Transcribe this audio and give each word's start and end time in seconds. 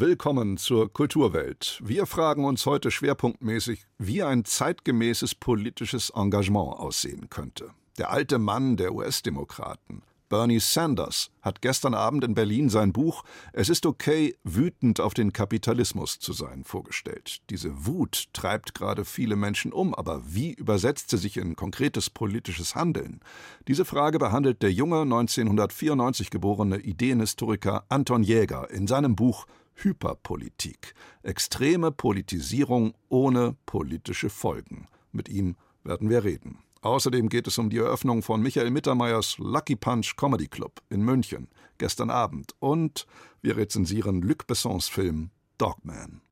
Willkommen 0.00 0.56
zur 0.56 0.90
Kulturwelt. 0.90 1.78
Wir 1.84 2.06
fragen 2.06 2.46
uns 2.46 2.64
heute 2.64 2.90
schwerpunktmäßig, 2.90 3.84
wie 3.98 4.22
ein 4.22 4.46
zeitgemäßes 4.46 5.34
politisches 5.34 6.08
Engagement 6.08 6.78
aussehen 6.78 7.28
könnte. 7.28 7.74
Der 7.98 8.10
alte 8.10 8.38
Mann 8.38 8.78
der 8.78 8.94
US-Demokraten, 8.94 10.00
Bernie 10.30 10.60
Sanders 10.60 11.30
hat 11.42 11.60
gestern 11.60 11.92
Abend 11.92 12.24
in 12.24 12.34
Berlin 12.34 12.70
sein 12.70 12.92
Buch 12.92 13.24
Es 13.52 13.68
ist 13.68 13.84
okay, 13.84 14.36
wütend 14.42 15.00
auf 15.00 15.12
den 15.12 15.34
Kapitalismus 15.34 16.18
zu 16.18 16.32
sein 16.32 16.64
vorgestellt. 16.64 17.42
Diese 17.50 17.84
Wut 17.84 18.28
treibt 18.32 18.74
gerade 18.74 19.04
viele 19.04 19.36
Menschen 19.36 19.70
um, 19.70 19.92
aber 19.94 20.22
wie 20.24 20.52
übersetzt 20.52 21.10
sie 21.10 21.18
sich 21.18 21.36
in 21.36 21.56
konkretes 21.56 22.08
politisches 22.08 22.74
Handeln? 22.74 23.20
Diese 23.68 23.84
Frage 23.84 24.18
behandelt 24.18 24.62
der 24.62 24.72
junge 24.72 25.02
1994 25.02 26.30
geborene 26.30 26.78
Ideenhistoriker 26.78 27.84
Anton 27.88 28.22
Jäger 28.22 28.70
in 28.70 28.86
seinem 28.86 29.16
Buch 29.16 29.46
Hyperpolitik. 29.82 30.94
Extreme 31.22 31.92
Politisierung 31.92 32.94
ohne 33.08 33.56
politische 33.66 34.30
Folgen. 34.30 34.86
Mit 35.12 35.28
ihm 35.28 35.56
werden 35.84 36.10
wir 36.10 36.24
reden. 36.24 36.58
Außerdem 36.82 37.28
geht 37.28 37.46
es 37.46 37.58
um 37.58 37.68
die 37.68 37.78
Eröffnung 37.78 38.22
von 38.22 38.40
Michael 38.40 38.70
Mittermeiers 38.70 39.36
Lucky 39.38 39.76
Punch 39.76 40.16
Comedy 40.16 40.48
Club 40.48 40.80
in 40.88 41.02
München 41.02 41.48
gestern 41.76 42.10
Abend 42.10 42.54
und 42.58 43.06
wir 43.42 43.56
rezensieren 43.56 44.22
Luc 44.22 44.46
Bessons 44.46 44.88
Film 44.88 45.30
Dogman. 45.58 46.22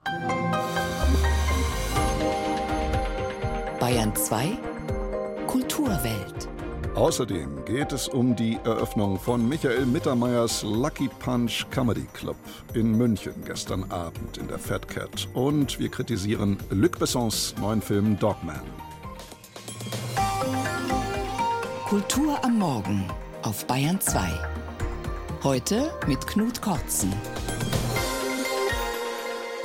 Bayern 3.78 4.14
2 4.16 4.58
Kulturwelt. 5.46 6.57
Außerdem 6.98 7.64
geht 7.64 7.92
es 7.92 8.08
um 8.08 8.34
die 8.34 8.58
Eröffnung 8.64 9.20
von 9.20 9.48
Michael 9.48 9.86
Mittermeiers 9.86 10.64
Lucky 10.64 11.08
Punch 11.20 11.64
Comedy 11.70 12.08
Club 12.12 12.34
in 12.74 12.90
München 12.90 13.34
gestern 13.46 13.88
Abend 13.92 14.36
in 14.36 14.48
der 14.48 14.58
Fat 14.58 14.88
Cat 14.88 15.28
und 15.32 15.78
wir 15.78 15.90
kritisieren 15.90 16.56
Luc 16.70 16.98
Bessons 16.98 17.54
neuen 17.60 17.80
Film 17.80 18.18
Dogman. 18.18 18.62
Kultur 21.86 22.36
am 22.44 22.58
Morgen 22.58 23.04
auf 23.42 23.64
Bayern 23.68 24.00
2. 24.00 24.20
Heute 25.44 25.92
mit 26.08 26.26
Knut 26.26 26.60
Kortzen. 26.60 27.12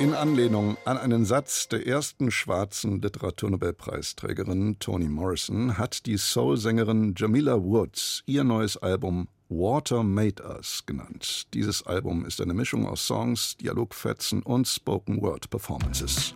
In 0.04 0.12
Anlehnung 0.12 0.76
an 0.84 0.98
einen 0.98 1.24
Satz 1.24 1.66
der 1.68 1.86
ersten 1.86 2.30
schwarzen 2.30 3.00
Literaturnobelpreisträgerin 3.00 4.78
Toni 4.78 5.08
Morrison 5.08 5.78
hat 5.78 6.04
die 6.04 6.18
Soul-Sängerin 6.18 7.14
Jamila 7.16 7.54
Woods 7.62 8.22
ihr 8.26 8.44
neues 8.44 8.76
Album 8.76 9.28
Water 9.48 10.02
Made 10.02 10.42
Us 10.42 10.82
genannt. 10.84 11.46
Dieses 11.54 11.86
Album 11.86 12.26
ist 12.26 12.42
eine 12.42 12.52
Mischung 12.52 12.86
aus 12.86 13.06
Songs, 13.06 13.56
Dialogfetzen 13.56 14.42
und 14.42 14.68
Spoken 14.68 15.22
Word 15.22 15.48
Performances. 15.48 16.34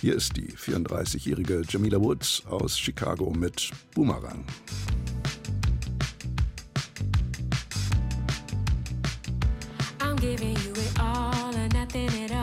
Hier 0.00 0.14
ist 0.14 0.34
die 0.38 0.52
34-jährige 0.52 1.60
Jamila 1.68 2.00
Woods 2.00 2.42
aus 2.46 2.78
Chicago 2.78 3.28
mit 3.28 3.70
Boomerang. 3.94 4.46
giving 10.24 10.56
you 10.64 10.72
it 10.72 10.98
all 10.98 11.54
or 11.54 11.68
nothing 11.68 12.08
at 12.24 12.33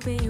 stay, 0.00 0.29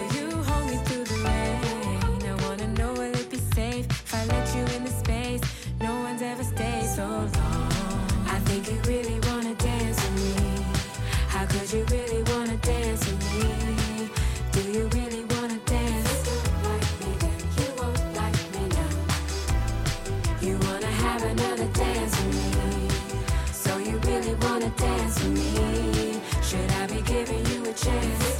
giving 27.83 28.30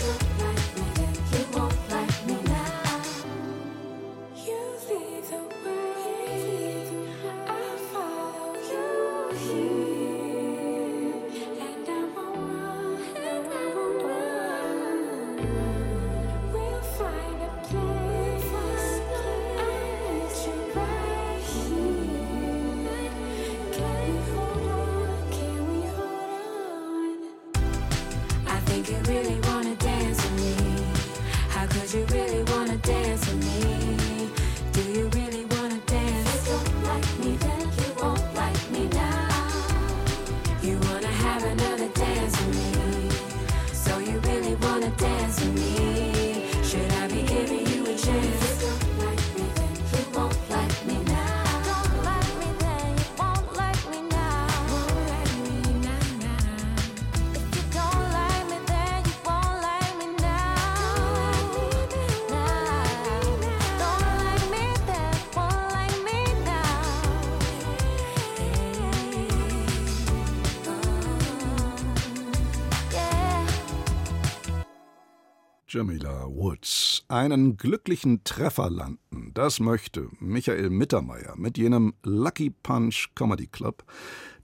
Jamila 75.74 76.26
Woods. 76.28 77.06
Einen 77.08 77.56
glücklichen 77.56 78.26
Treffer 78.26 78.70
landen, 78.70 79.32
das 79.34 79.62
möchte 79.62 80.10
Michael 80.20 80.70
Mittermeier 80.70 81.38
mit 81.38 81.58
jenem 81.58 81.94
Lucky 82.04 82.50
Punch 82.50 83.12
Comedy 83.16 83.48
Club, 83.48 83.86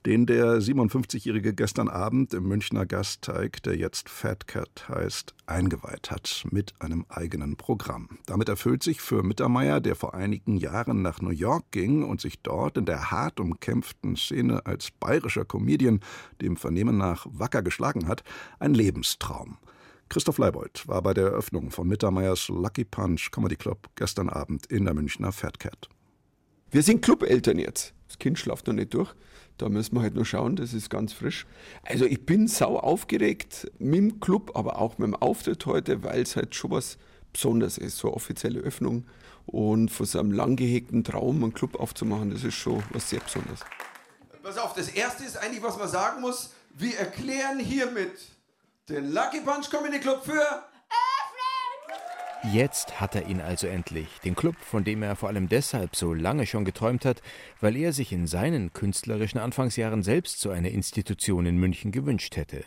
den 0.05 0.25
der 0.25 0.61
57-Jährige 0.61 1.53
gestern 1.53 1.89
Abend 1.89 2.33
im 2.33 2.47
Münchner 2.47 2.85
Gasteig, 2.85 3.61
der 3.63 3.75
jetzt 3.75 4.07
Fat 4.07 4.47
Cat 4.47 4.87
heißt, 4.87 5.35
eingeweiht 5.47 6.11
hat 6.11 6.45
mit 6.49 6.73
einem 6.79 7.05
eigenen 7.09 7.57
Programm. 7.57 8.07
Damit 8.25 8.47
erfüllt 8.47 8.81
sich 8.81 9.01
für 9.01 9.21
Mittermeier, 9.21 9.81
der 9.81 9.95
vor 9.95 10.13
einigen 10.13 10.55
Jahren 10.55 11.01
nach 11.01 11.19
New 11.19 11.31
York 11.31 11.65
ging 11.71 12.05
und 12.05 12.21
sich 12.21 12.41
dort 12.41 12.77
in 12.77 12.85
der 12.85 13.11
hart 13.11 13.41
umkämpften 13.41 14.15
Szene 14.15 14.65
als 14.65 14.91
bayerischer 14.91 15.43
Comedian 15.43 15.99
dem 16.41 16.55
Vernehmen 16.55 16.97
nach 16.97 17.27
wacker 17.29 17.63
geschlagen 17.63 18.07
hat, 18.07 18.23
ein 18.59 18.73
Lebenstraum. 18.73 19.57
Christoph 20.09 20.37
Leibold 20.37 20.87
war 20.87 21.01
bei 21.01 21.13
der 21.13 21.25
Eröffnung 21.25 21.69
von 21.69 21.87
Mittermeiers 21.87 22.47
Lucky 22.47 22.85
Punch 22.85 23.29
Comedy 23.31 23.57
Club 23.57 23.89
gestern 23.95 24.29
Abend 24.29 24.65
in 24.67 24.85
der 24.85 24.93
Münchner 24.93 25.33
Fat 25.33 25.59
Cat. 25.59 25.89
Wir 26.71 26.81
sind 26.81 27.01
Clubeltern 27.01 27.59
jetzt. 27.59 27.93
Das 28.07 28.17
Kind 28.17 28.39
schlaft 28.39 28.67
noch 28.67 28.73
nicht 28.73 28.93
durch. 28.93 29.13
Da 29.57 29.67
müssen 29.67 29.95
wir 29.95 30.01
halt 30.01 30.15
nur 30.15 30.23
schauen, 30.23 30.55
das 30.55 30.73
ist 30.73 30.89
ganz 30.89 31.11
frisch. 31.11 31.45
Also 31.83 32.05
ich 32.05 32.25
bin 32.25 32.47
sau 32.47 32.79
aufgeregt 32.79 33.69
mit 33.79 33.95
dem 33.95 34.19
Club, 34.21 34.51
aber 34.55 34.79
auch 34.79 34.97
mit 34.97 35.07
dem 35.07 35.15
Auftritt 35.15 35.65
heute, 35.65 36.03
weil 36.03 36.21
es 36.21 36.37
halt 36.37 36.55
schon 36.55 36.71
was 36.71 36.97
Besonderes 37.33 37.77
ist, 37.77 37.97
so 37.97 38.07
eine 38.07 38.15
offizielle 38.15 38.61
Öffnung. 38.61 39.05
Und 39.45 39.91
von 39.91 40.05
so 40.05 40.19
einem 40.19 40.31
lang 40.31 40.55
gehegten 40.55 41.03
Traum 41.03 41.43
einen 41.43 41.53
Club 41.53 41.75
aufzumachen, 41.79 42.31
das 42.31 42.43
ist 42.45 42.55
schon 42.55 42.81
was 42.91 43.09
sehr 43.09 43.19
Besonderes. 43.19 43.59
Pass 44.41 44.57
auf, 44.57 44.73
das 44.73 44.87
Erste 44.87 45.25
ist 45.25 45.35
eigentlich, 45.37 45.63
was 45.63 45.77
man 45.77 45.89
sagen 45.89 46.21
muss. 46.21 46.51
Wir 46.73 46.97
erklären 46.97 47.59
hiermit 47.59 48.36
den 48.89 49.11
Lucky 49.11 49.41
Punch 49.41 49.69
Comedy 49.69 49.99
Club 49.99 50.23
für 50.23 50.63
Jetzt 52.53 53.01
hat 53.01 53.15
er 53.15 53.27
ihn 53.27 53.41
also 53.41 53.67
endlich, 53.67 54.07
den 54.23 54.35
Club, 54.35 54.55
von 54.61 54.85
dem 54.85 55.03
er 55.03 55.17
vor 55.17 55.27
allem 55.27 55.49
deshalb 55.49 55.95
so 55.95 56.13
lange 56.13 56.45
schon 56.45 56.63
geträumt 56.63 57.03
hat, 57.03 57.21
weil 57.59 57.75
er 57.75 57.91
sich 57.91 58.13
in 58.13 58.27
seinen 58.27 58.71
künstlerischen 58.71 59.39
Anfangsjahren 59.39 60.03
selbst 60.03 60.39
so 60.39 60.51
eine 60.51 60.69
Institution 60.69 61.45
in 61.45 61.57
München 61.57 61.91
gewünscht 61.91 62.37
hätte. 62.37 62.63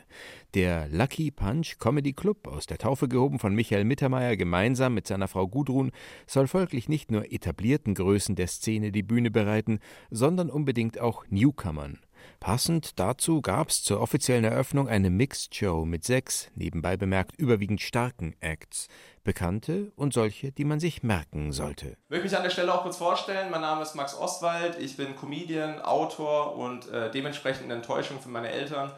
Der 0.52 0.88
Lucky 0.88 1.30
Punch 1.30 1.78
Comedy 1.78 2.12
Club, 2.12 2.48
aus 2.48 2.66
der 2.66 2.78
Taufe 2.78 3.08
gehoben 3.08 3.38
von 3.38 3.54
Michael 3.54 3.84
Mittermeier 3.84 4.36
gemeinsam 4.36 4.92
mit 4.92 5.06
seiner 5.06 5.28
Frau 5.28 5.48
Gudrun, 5.48 5.92
soll 6.26 6.48
folglich 6.48 6.90
nicht 6.90 7.10
nur 7.10 7.32
etablierten 7.32 7.94
Größen 7.94 8.34
der 8.34 8.48
Szene 8.48 8.92
die 8.92 9.04
Bühne 9.04 9.30
bereiten, 9.30 9.78
sondern 10.10 10.50
unbedingt 10.50 10.98
auch 10.98 11.24
Newcomern. 11.30 12.00
Passend 12.40 12.98
dazu 12.98 13.42
gab's 13.42 13.82
zur 13.82 14.00
offiziellen 14.00 14.44
Eröffnung 14.44 14.88
eine 14.88 15.10
Mixed 15.10 15.54
Show 15.54 15.84
mit 15.84 16.04
sechs, 16.04 16.48
nebenbei 16.54 16.96
bemerkt 16.96 17.38
überwiegend 17.38 17.82
starken 17.82 18.34
Acts. 18.40 18.88
Bekannte 19.24 19.92
und 19.94 20.14
solche, 20.14 20.50
die 20.50 20.64
man 20.64 20.80
sich 20.80 21.02
merken 21.02 21.52
sollte. 21.52 21.98
Ich 22.04 22.08
möchte 22.08 22.24
mich 22.24 22.36
an 22.36 22.42
der 22.42 22.48
Stelle 22.48 22.72
auch 22.72 22.82
kurz 22.82 22.96
vorstellen. 22.96 23.50
Mein 23.50 23.60
Name 23.60 23.82
ist 23.82 23.94
Max 23.94 24.16
Ostwald. 24.16 24.78
Ich 24.80 24.96
bin 24.96 25.14
Comedian, 25.16 25.80
Autor 25.80 26.56
und 26.56 26.88
äh, 26.88 27.10
dementsprechend 27.10 27.64
eine 27.64 27.74
Enttäuschung 27.74 28.18
für 28.20 28.30
meine 28.30 28.48
Eltern. 28.48 28.90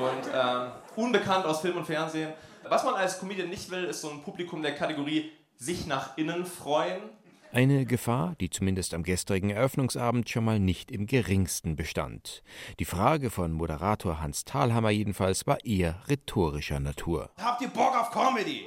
Und 0.00 0.30
ähm, 0.34 0.72
unbekannt 0.96 1.44
aus 1.44 1.60
Film 1.60 1.76
und 1.76 1.84
Fernsehen. 1.84 2.32
Was 2.66 2.82
man 2.82 2.94
als 2.94 3.20
Comedian 3.20 3.50
nicht 3.50 3.70
will, 3.70 3.84
ist 3.84 4.00
so 4.00 4.08
ein 4.08 4.22
Publikum 4.22 4.62
der 4.62 4.74
Kategorie 4.74 5.30
sich 5.58 5.86
nach 5.86 6.16
innen 6.16 6.46
freuen. 6.46 7.02
Eine 7.54 7.86
Gefahr, 7.86 8.34
die 8.40 8.50
zumindest 8.50 8.94
am 8.94 9.04
gestrigen 9.04 9.50
Eröffnungsabend 9.50 10.28
schon 10.28 10.44
mal 10.44 10.58
nicht 10.58 10.90
im 10.90 11.06
geringsten 11.06 11.76
bestand. 11.76 12.42
Die 12.80 12.84
Frage 12.84 13.30
von 13.30 13.52
Moderator 13.52 14.20
Hans 14.20 14.44
Thalhammer 14.44 14.90
jedenfalls 14.90 15.46
war 15.46 15.64
eher 15.64 16.02
rhetorischer 16.08 16.80
Natur. 16.80 17.30
Habt 17.40 17.62
ihr 17.62 17.68
Bock 17.68 17.94
auf 17.96 18.10
Comedy? 18.10 18.64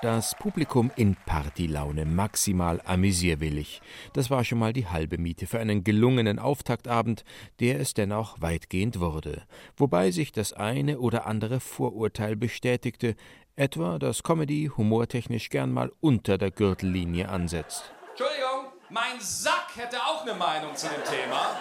Das 0.00 0.34
Publikum 0.34 0.90
in 0.96 1.16
Partylaune, 1.26 2.06
maximal 2.06 2.80
amüsierwillig. 2.84 3.82
Das 4.14 4.30
war 4.30 4.44
schon 4.44 4.58
mal 4.58 4.72
die 4.72 4.86
halbe 4.86 5.18
Miete 5.18 5.46
für 5.46 5.58
einen 5.58 5.84
gelungenen 5.84 6.38
Auftaktabend, 6.38 7.24
der 7.60 7.80
es 7.80 7.92
denn 7.92 8.12
auch 8.12 8.40
weitgehend 8.40 9.00
wurde. 9.00 9.42
Wobei 9.76 10.12
sich 10.12 10.32
das 10.32 10.54
eine 10.54 10.98
oder 10.98 11.26
andere 11.26 11.60
Vorurteil 11.60 12.36
bestätigte, 12.36 13.16
Etwa, 13.58 13.98
dass 13.98 14.22
Comedy 14.22 14.70
humortechnisch 14.76 15.48
gern 15.48 15.72
mal 15.72 15.90
unter 16.00 16.36
der 16.36 16.50
Gürtellinie 16.50 17.30
ansetzt. 17.30 17.90
Entschuldigung, 18.10 18.66
mein 18.90 19.18
Sack 19.18 19.68
hätte 19.76 19.96
auch 19.96 20.26
eine 20.26 20.34
Meinung 20.34 20.76
zu 20.76 20.86
dem 20.88 21.02
Thema. 21.04 21.56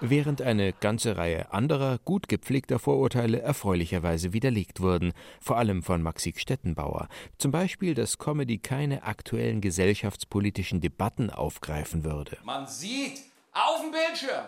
Während 0.00 0.40
eine 0.40 0.72
ganze 0.72 1.16
Reihe 1.16 1.52
anderer, 1.52 1.98
gut 2.04 2.28
gepflegter 2.28 2.78
Vorurteile 2.78 3.40
erfreulicherweise 3.40 4.32
widerlegt 4.32 4.80
wurden, 4.80 5.12
vor 5.40 5.58
allem 5.58 5.82
von 5.82 6.00
Maxi 6.00 6.32
Stettenbauer. 6.36 7.08
Zum 7.38 7.50
Beispiel, 7.50 7.94
dass 7.94 8.18
Comedy 8.18 8.58
keine 8.58 9.02
aktuellen 9.02 9.60
gesellschaftspolitischen 9.60 10.80
Debatten 10.80 11.28
aufgreifen 11.28 12.04
würde. 12.04 12.38
Man 12.44 12.68
sieht 12.68 13.18
auf 13.52 13.80
dem 13.80 13.90
Bildschirm 13.90 14.44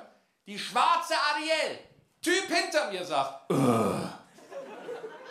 die 0.47 0.59
schwarze 0.61 1.15
Ariel. 1.33 1.79
Typ 2.23 2.47
hinter 2.47 2.93
mir 2.93 3.05
sagt, 3.05 3.51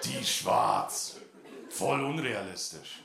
die 0.04 0.26
schwarz. 0.26 1.22
Voll 1.74 2.04
unrealistisch. 2.04 3.02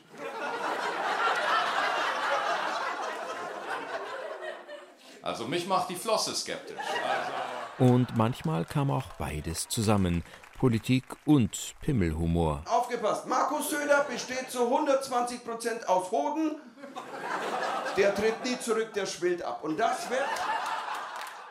Also 5.22 5.46
mich 5.46 5.66
macht 5.66 5.88
die 5.90 5.96
Flosse 5.96 6.34
skeptisch. 6.34 6.76
Also 6.78 7.92
und 7.94 8.16
manchmal 8.16 8.64
kam 8.64 8.90
auch 8.90 9.06
beides 9.18 9.68
zusammen. 9.68 10.22
Politik 10.58 11.04
und 11.24 11.74
Pimmelhumor. 11.80 12.62
Aufgepasst, 12.68 13.26
Markus 13.26 13.70
Söder 13.70 14.04
besteht 14.10 14.50
zu 14.50 14.60
120% 14.60 15.86
aus 15.86 16.10
Hoden. 16.10 16.56
Der 17.96 18.14
tritt 18.14 18.44
nie 18.44 18.58
zurück, 18.58 18.92
der 18.92 19.06
schwillt 19.06 19.42
ab. 19.42 19.62
Und 19.62 19.78
das 19.78 20.10
wird 20.10 20.24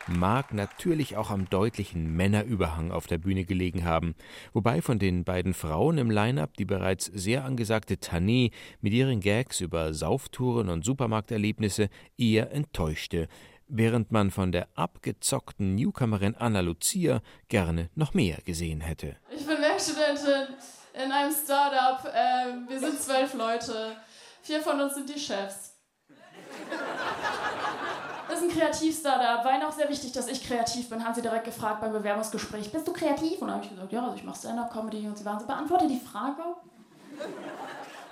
mag 0.08 0.54
natürlich 0.54 1.18
auch 1.18 1.32
am 1.32 1.50
deutlichen 1.50 2.16
Männerüberhang 2.16 2.92
auf 2.92 3.08
der 3.08 3.18
Bühne 3.18 3.46
gelegen 3.46 3.86
haben, 3.86 4.16
wobei 4.54 4.82
von 4.82 5.00
den 5.00 5.24
beiden 5.24 5.54
Frauen 5.54 5.98
im 5.98 6.10
Line-up 6.10 6.56
die 6.58 6.66
bereits 6.66 7.06
sehr 7.06 7.44
angesagte 7.46 7.96
Tané 7.96 8.52
mit 8.82 8.94
ihren 8.94 9.20
Gags 9.20 9.62
über 9.62 9.94
Sauftouren 9.94 10.70
und 10.70 10.86
Supermarkterlebnisse 10.86 11.90
eher 12.18 12.52
enttäuschte, 12.52 13.28
während 13.68 14.12
man 14.12 14.32
von 14.32 14.52
der 14.52 14.68
abgezockten 14.76 15.76
Newcomerin 15.76 16.36
Anna 16.36 16.62
Lucia 16.62 17.22
gerne 17.50 17.90
noch 17.96 18.14
mehr 18.14 18.38
gesehen 18.46 18.82
hätte. 18.82 19.18
Ich 19.30 19.46
bin 19.46 19.58
Werkstudentin 19.58 20.56
in 20.94 21.12
einem 21.12 21.34
Startup. 21.34 22.06
Äh, 22.06 22.70
wir 22.70 22.80
sind 22.80 23.00
zwölf 23.00 23.34
Leute. 23.34 23.98
Vier 24.42 24.62
von 24.62 24.80
uns 24.80 24.96
sind 24.96 25.10
die 25.10 25.20
Chefs. 25.20 25.74
Ist 28.38 28.44
ein 28.44 28.50
Kreativ-Startup. 28.50 29.44
War 29.44 29.56
ihnen 29.56 29.64
auch 29.64 29.72
sehr 29.72 29.90
wichtig, 29.90 30.12
dass 30.12 30.28
ich 30.28 30.46
kreativ 30.46 30.90
bin. 30.90 31.04
Haben 31.04 31.16
sie 31.16 31.24
direkt 31.24 31.46
gefragt 31.46 31.82
beim 31.82 31.92
Bewerbungsgespräch, 31.92 32.72
bist 32.72 32.88
du 32.88 32.94
kreativ? 32.94 33.42
Und 33.42 33.48
dann 33.48 33.56
habe 33.56 33.64
ich 33.64 33.72
gesagt, 33.72 33.92
ja, 33.92 34.04
also 34.04 34.16
ich 34.16 34.24
mache 34.24 34.38
Stand-Up-Comedy. 34.38 35.08
Und 35.08 35.18
sie 35.18 35.26
waren 35.26 35.40
so, 35.40 35.48
beantworte 35.48 35.88
die 35.88 36.00
Frage. 36.00 36.44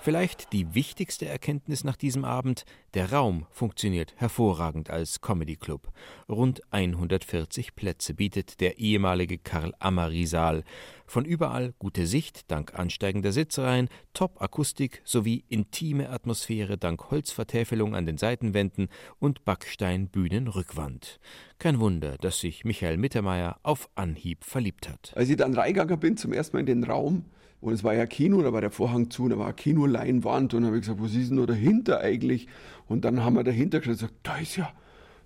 Vielleicht 0.06 0.54
die 0.54 0.76
wichtigste 0.76 1.26
Erkenntnis 1.26 1.84
nach 1.84 1.96
diesem 1.96 2.26
Abend, 2.26 2.66
der 2.94 3.12
Raum 3.12 3.48
funktioniert 3.50 4.14
hervorragend 4.18 4.92
als 4.92 5.20
Comedy 5.20 5.56
Club. 5.56 5.92
Rund 6.30 6.62
140 6.70 7.76
Plätze 7.76 8.14
bietet 8.14 8.62
der 8.62 8.78
ehemalige 8.78 9.40
Karl-Amari-Saal. 9.40 10.64
Von 11.08 11.26
überall 11.26 11.74
gute 11.80 12.06
Sicht 12.06 12.52
dank 12.52 12.78
ansteigender 12.78 13.32
Sitzreihen, 13.32 13.90
Top-Akustik 14.14 15.02
sowie 15.06 15.44
intime 15.50 16.12
Atmosphäre 16.12 16.78
dank 16.78 17.10
Holzvertäfelung 17.10 17.96
an 17.96 18.06
den 18.06 18.20
Seitenwänden 18.20 18.90
und 19.18 19.44
Backstein-Bühnenrückwand. 19.44 21.20
Kein 21.58 21.80
Wunder, 21.80 22.20
dass 22.20 22.42
sich 22.42 22.64
Michael 22.64 22.98
Mittermeier 22.98 23.58
auf 23.64 23.90
Anhieb 23.96 24.44
verliebt 24.44 24.88
hat. 24.88 25.14
Als 25.16 25.30
ich 25.30 25.38
dann 25.38 25.56
reingegangen 25.56 26.00
bin, 26.00 26.16
zum 26.16 26.32
ersten 26.32 26.58
Mal 26.58 26.60
in 26.60 26.68
den 26.68 26.84
Raum, 26.84 27.26
und 27.62 27.74
es 27.74 27.84
war 27.84 27.94
ja 27.94 28.06
Kino, 28.06 28.42
da 28.42 28.54
war 28.54 28.62
der 28.62 28.72
Vorhang 28.72 29.10
zu, 29.10 29.28
da 29.28 29.38
war 29.38 29.46
eine 29.46 29.56
Kinoleinwand 29.56 30.54
und 30.54 30.62
dann 30.62 30.68
habe 30.68 30.78
ich 30.78 30.84
gesagt, 30.84 31.02
was 31.02 31.14
ist 31.14 31.30
denn 31.30 31.38
da 31.38 31.46
dahinter 31.46 32.00
eigentlich? 32.00 32.48
Und 32.88 33.06
dann 33.06 33.24
haben 33.24 33.36
wir 33.36 33.44
dahinter 33.44 33.80
gesagt, 33.80 34.14
da 34.24 34.38
ist 34.38 34.56
ja, 34.56 34.72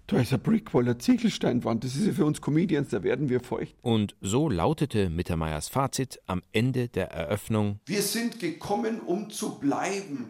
da 0.07 0.17
ist 0.17 0.33
ein 0.33 0.39
Brickwall, 0.39 0.83
eine 0.83 0.97
Ziegelsteinwand, 0.97 1.83
das 1.83 1.95
ist 1.95 2.07
ja 2.07 2.13
für 2.13 2.25
uns 2.25 2.41
Comedians, 2.41 2.89
da 2.89 3.03
werden 3.03 3.29
wir 3.29 3.41
feucht. 3.41 3.75
Und 3.81 4.15
so 4.21 4.49
lautete 4.49 5.09
Mittermeiers 5.09 5.67
Fazit 5.67 6.19
am 6.25 6.41
Ende 6.51 6.87
der 6.87 7.11
Eröffnung. 7.11 7.79
Wir 7.85 8.01
sind 8.01 8.39
gekommen, 8.39 9.01
um 9.01 9.29
zu 9.29 9.59
bleiben. 9.59 10.29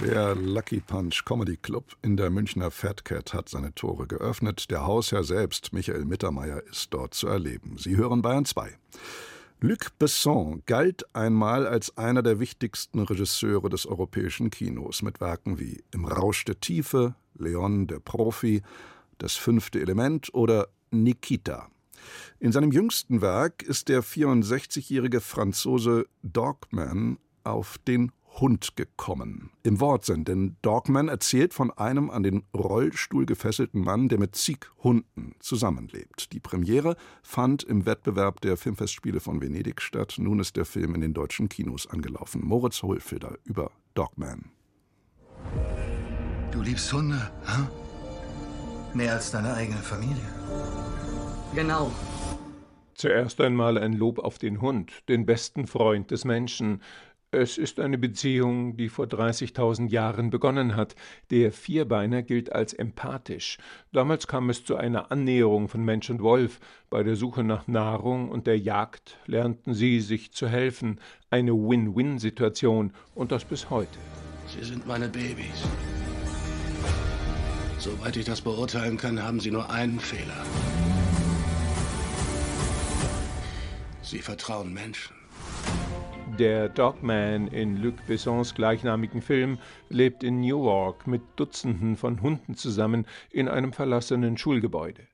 Der 0.00 0.34
Lucky 0.34 0.80
Punch 0.80 1.24
Comedy 1.24 1.56
Club 1.56 1.96
in 2.02 2.16
der 2.16 2.30
Münchner 2.30 2.70
Fat 2.70 3.04
Cat 3.04 3.34
hat 3.34 3.48
seine 3.48 3.74
Tore 3.74 4.06
geöffnet. 4.06 4.70
Der 4.70 4.86
Hausherr 4.86 5.22
selbst, 5.22 5.72
Michael 5.72 6.06
Mittermeier, 6.06 6.62
ist 6.70 6.92
dort 6.94 7.14
zu 7.14 7.28
erleben. 7.28 7.76
Sie 7.78 7.96
hören 7.96 8.22
Bayern 8.22 8.44
2. 8.44 8.76
Luc 9.60 9.96
Besson 9.98 10.62
galt 10.66 11.04
einmal 11.14 11.66
als 11.66 11.96
einer 11.96 12.22
der 12.22 12.40
wichtigsten 12.40 13.00
Regisseure 13.00 13.68
des 13.68 13.86
europäischen 13.86 14.50
Kinos 14.50 15.02
mit 15.02 15.20
Werken 15.20 15.60
wie 15.60 15.84
Im 15.92 16.06
Rausch 16.06 16.44
der 16.46 16.58
Tiefe, 16.58 17.14
Leon 17.34 17.86
der 17.86 18.00
Profi, 18.00 18.62
Das 19.18 19.34
fünfte 19.34 19.80
Element 19.80 20.34
oder 20.34 20.68
Nikita. 20.90 21.68
In 22.40 22.50
seinem 22.50 22.72
jüngsten 22.72 23.20
Werk 23.20 23.62
ist 23.62 23.88
der 23.88 24.02
64-jährige 24.02 25.20
Franzose 25.20 26.06
Dogman 26.22 27.18
auf 27.44 27.78
den 27.78 28.10
Hund 28.40 28.76
gekommen. 28.76 29.50
Im 29.62 29.80
Wortsinn, 29.80 30.24
denn 30.24 30.56
Dogman 30.62 31.08
erzählt 31.08 31.54
von 31.54 31.70
einem 31.70 32.10
an 32.10 32.22
den 32.22 32.44
Rollstuhl 32.56 33.26
gefesselten 33.26 33.82
Mann, 33.82 34.08
der 34.08 34.18
mit 34.18 34.34
zig 34.36 34.58
Hunden 34.82 35.34
zusammenlebt. 35.40 36.32
Die 36.32 36.40
Premiere 36.40 36.96
fand 37.22 37.62
im 37.62 37.86
Wettbewerb 37.86 38.40
der 38.40 38.56
Filmfestspiele 38.56 39.20
von 39.20 39.40
Venedig 39.40 39.80
statt. 39.80 40.16
Nun 40.18 40.40
ist 40.40 40.56
der 40.56 40.64
Film 40.64 40.94
in 40.94 41.00
den 41.00 41.14
deutschen 41.14 41.48
Kinos 41.48 41.86
angelaufen. 41.86 42.42
Moritz 42.44 42.82
Hohlfilder 42.82 43.36
über 43.44 43.70
Dogman. 43.94 44.50
Du 46.50 46.62
liebst 46.62 46.92
Hunde, 46.92 47.30
hm? 47.44 47.68
Mehr 48.94 49.14
als 49.14 49.30
deine 49.30 49.54
eigene 49.54 49.78
Familie. 49.78 50.22
Genau. 51.54 51.90
Zuerst 52.94 53.40
einmal 53.40 53.78
ein 53.78 53.94
Lob 53.94 54.18
auf 54.18 54.38
den 54.38 54.60
Hund, 54.60 55.08
den 55.08 55.26
besten 55.26 55.66
Freund 55.66 56.10
des 56.10 56.24
Menschen. 56.24 56.82
Es 57.34 57.56
ist 57.56 57.80
eine 57.80 57.96
Beziehung, 57.96 58.76
die 58.76 58.90
vor 58.90 59.06
30.000 59.06 59.88
Jahren 59.88 60.28
begonnen 60.28 60.76
hat. 60.76 60.94
Der 61.30 61.50
Vierbeiner 61.50 62.22
gilt 62.22 62.52
als 62.52 62.74
empathisch. 62.74 63.56
Damals 63.90 64.26
kam 64.26 64.50
es 64.50 64.66
zu 64.66 64.76
einer 64.76 65.10
Annäherung 65.10 65.68
von 65.68 65.82
Mensch 65.82 66.10
und 66.10 66.20
Wolf. 66.20 66.60
Bei 66.90 67.02
der 67.02 67.16
Suche 67.16 67.42
nach 67.42 67.66
Nahrung 67.66 68.28
und 68.28 68.46
der 68.46 68.58
Jagd 68.58 69.16
lernten 69.24 69.72
sie 69.72 70.00
sich 70.00 70.32
zu 70.32 70.46
helfen. 70.46 71.00
Eine 71.30 71.52
Win-Win-Situation 71.52 72.92
und 73.14 73.32
das 73.32 73.46
bis 73.46 73.70
heute. 73.70 73.98
Sie 74.46 74.62
sind 74.62 74.86
meine 74.86 75.08
Babys. 75.08 75.64
Soweit 77.78 78.14
ich 78.18 78.26
das 78.26 78.42
beurteilen 78.42 78.98
kann, 78.98 79.22
haben 79.22 79.40
Sie 79.40 79.50
nur 79.50 79.70
einen 79.70 80.00
Fehler. 80.00 80.44
Sie 84.02 84.18
vertrauen 84.18 84.74
Menschen. 84.74 85.21
Der 86.38 86.70
Dogman 86.70 87.48
in 87.48 87.76
Luc 87.76 88.06
Bessons 88.06 88.54
gleichnamigen 88.54 89.20
Film 89.20 89.58
lebt 89.90 90.24
in 90.24 90.40
Newark 90.40 91.06
mit 91.06 91.20
Dutzenden 91.36 91.94
von 91.94 92.22
Hunden 92.22 92.54
zusammen 92.54 93.06
in 93.30 93.48
einem 93.48 93.74
verlassenen 93.74 94.38
Schulgebäude. 94.38 95.06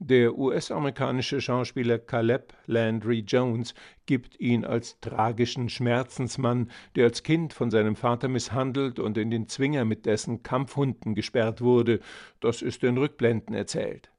Der 0.00 0.36
US-amerikanische 0.36 1.40
Schauspieler 1.40 2.00
Caleb 2.00 2.54
Landry 2.66 3.20
Jones 3.20 3.72
gibt 4.06 4.40
ihn 4.40 4.64
als 4.64 4.98
tragischen 5.00 5.68
Schmerzensmann, 5.68 6.72
der 6.96 7.04
als 7.04 7.22
Kind 7.22 7.52
von 7.52 7.70
seinem 7.70 7.94
Vater 7.94 8.26
misshandelt 8.26 8.98
und 8.98 9.16
in 9.16 9.30
den 9.30 9.46
Zwinger 9.46 9.84
mit 9.84 10.06
dessen 10.06 10.42
Kampfhunden 10.42 11.14
gesperrt 11.14 11.60
wurde, 11.60 12.00
das 12.40 12.62
ist 12.62 12.82
in 12.82 12.98
Rückblenden 12.98 13.54
erzählt. 13.54 14.10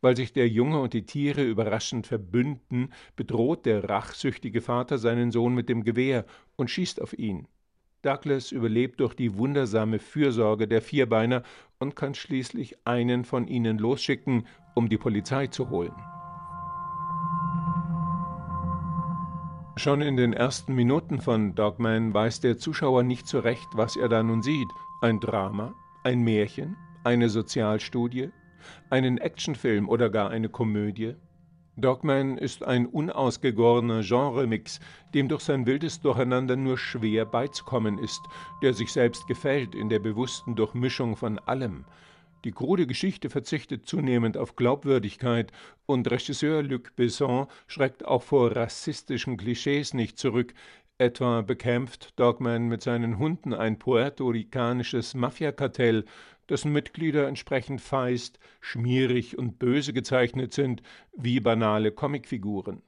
Weil 0.00 0.16
sich 0.16 0.32
der 0.32 0.48
Junge 0.48 0.80
und 0.80 0.92
die 0.92 1.06
Tiere 1.06 1.42
überraschend 1.42 2.06
verbünden, 2.06 2.92
bedroht 3.16 3.66
der 3.66 3.88
rachsüchtige 3.88 4.60
Vater 4.60 4.98
seinen 4.98 5.30
Sohn 5.30 5.54
mit 5.54 5.68
dem 5.68 5.84
Gewehr 5.84 6.24
und 6.56 6.70
schießt 6.70 7.00
auf 7.00 7.18
ihn. 7.18 7.48
Douglas 8.02 8.50
überlebt 8.50 9.00
durch 9.00 9.14
die 9.14 9.36
wundersame 9.36 10.00
Fürsorge 10.00 10.66
der 10.66 10.82
Vierbeiner 10.82 11.42
und 11.78 11.94
kann 11.94 12.14
schließlich 12.14 12.76
einen 12.84 13.24
von 13.24 13.46
ihnen 13.46 13.78
losschicken, 13.78 14.46
um 14.74 14.88
die 14.88 14.98
Polizei 14.98 15.46
zu 15.46 15.70
holen. 15.70 15.94
Schon 19.76 20.02
in 20.02 20.16
den 20.16 20.32
ersten 20.32 20.74
Minuten 20.74 21.20
von 21.20 21.54
Dogman 21.54 22.12
weiß 22.12 22.40
der 22.40 22.58
Zuschauer 22.58 23.04
nicht 23.04 23.26
so 23.26 23.38
recht, 23.38 23.68
was 23.72 23.96
er 23.96 24.08
da 24.08 24.22
nun 24.22 24.42
sieht. 24.42 24.68
Ein 25.00 25.18
Drama, 25.18 25.74
ein 26.04 26.20
Märchen, 26.20 26.76
eine 27.04 27.28
Sozialstudie, 27.28 28.30
einen 28.90 29.18
Actionfilm 29.18 29.88
oder 29.88 30.10
gar 30.10 30.30
eine 30.30 30.48
Komödie. 30.48 31.14
Dogman 31.76 32.36
ist 32.36 32.62
ein 32.62 32.86
unausgegorener 32.86 34.02
Genremix, 34.02 34.78
dem 35.14 35.28
durch 35.28 35.42
sein 35.42 35.64
wildes 35.64 36.00
Durcheinander 36.02 36.54
nur 36.54 36.76
schwer 36.76 37.24
beizukommen 37.24 37.98
ist, 37.98 38.20
der 38.62 38.74
sich 38.74 38.92
selbst 38.92 39.26
gefällt 39.26 39.74
in 39.74 39.88
der 39.88 39.98
bewussten 39.98 40.54
Durchmischung 40.54 41.16
von 41.16 41.38
allem. 41.38 41.86
Die 42.44 42.52
krude 42.52 42.86
Geschichte 42.86 43.30
verzichtet 43.30 43.86
zunehmend 43.86 44.36
auf 44.36 44.56
Glaubwürdigkeit 44.56 45.52
und 45.86 46.10
Regisseur 46.10 46.62
Luc 46.62 46.94
Besson 46.96 47.46
schreckt 47.68 48.04
auch 48.04 48.22
vor 48.22 48.54
rassistischen 48.54 49.36
Klischees 49.36 49.94
nicht 49.94 50.18
zurück, 50.18 50.52
Etwa 51.02 51.40
bekämpft 51.40 52.16
Dogman 52.20 52.68
mit 52.68 52.82
seinen 52.82 53.18
Hunden 53.18 53.54
ein 53.54 53.76
puerto-ricanisches 53.76 55.14
Mafiakartell, 55.14 56.04
dessen 56.52 56.70
Mitglieder 56.70 57.28
entsprechend 57.28 57.80
feist, 57.80 58.38
schmierig 58.60 59.38
und 59.38 59.58
böse 59.58 59.94
gezeichnet 59.94 60.52
sind, 60.52 60.82
wie 61.16 61.40
banale 61.40 61.92
Comicfiguren. 61.92 62.82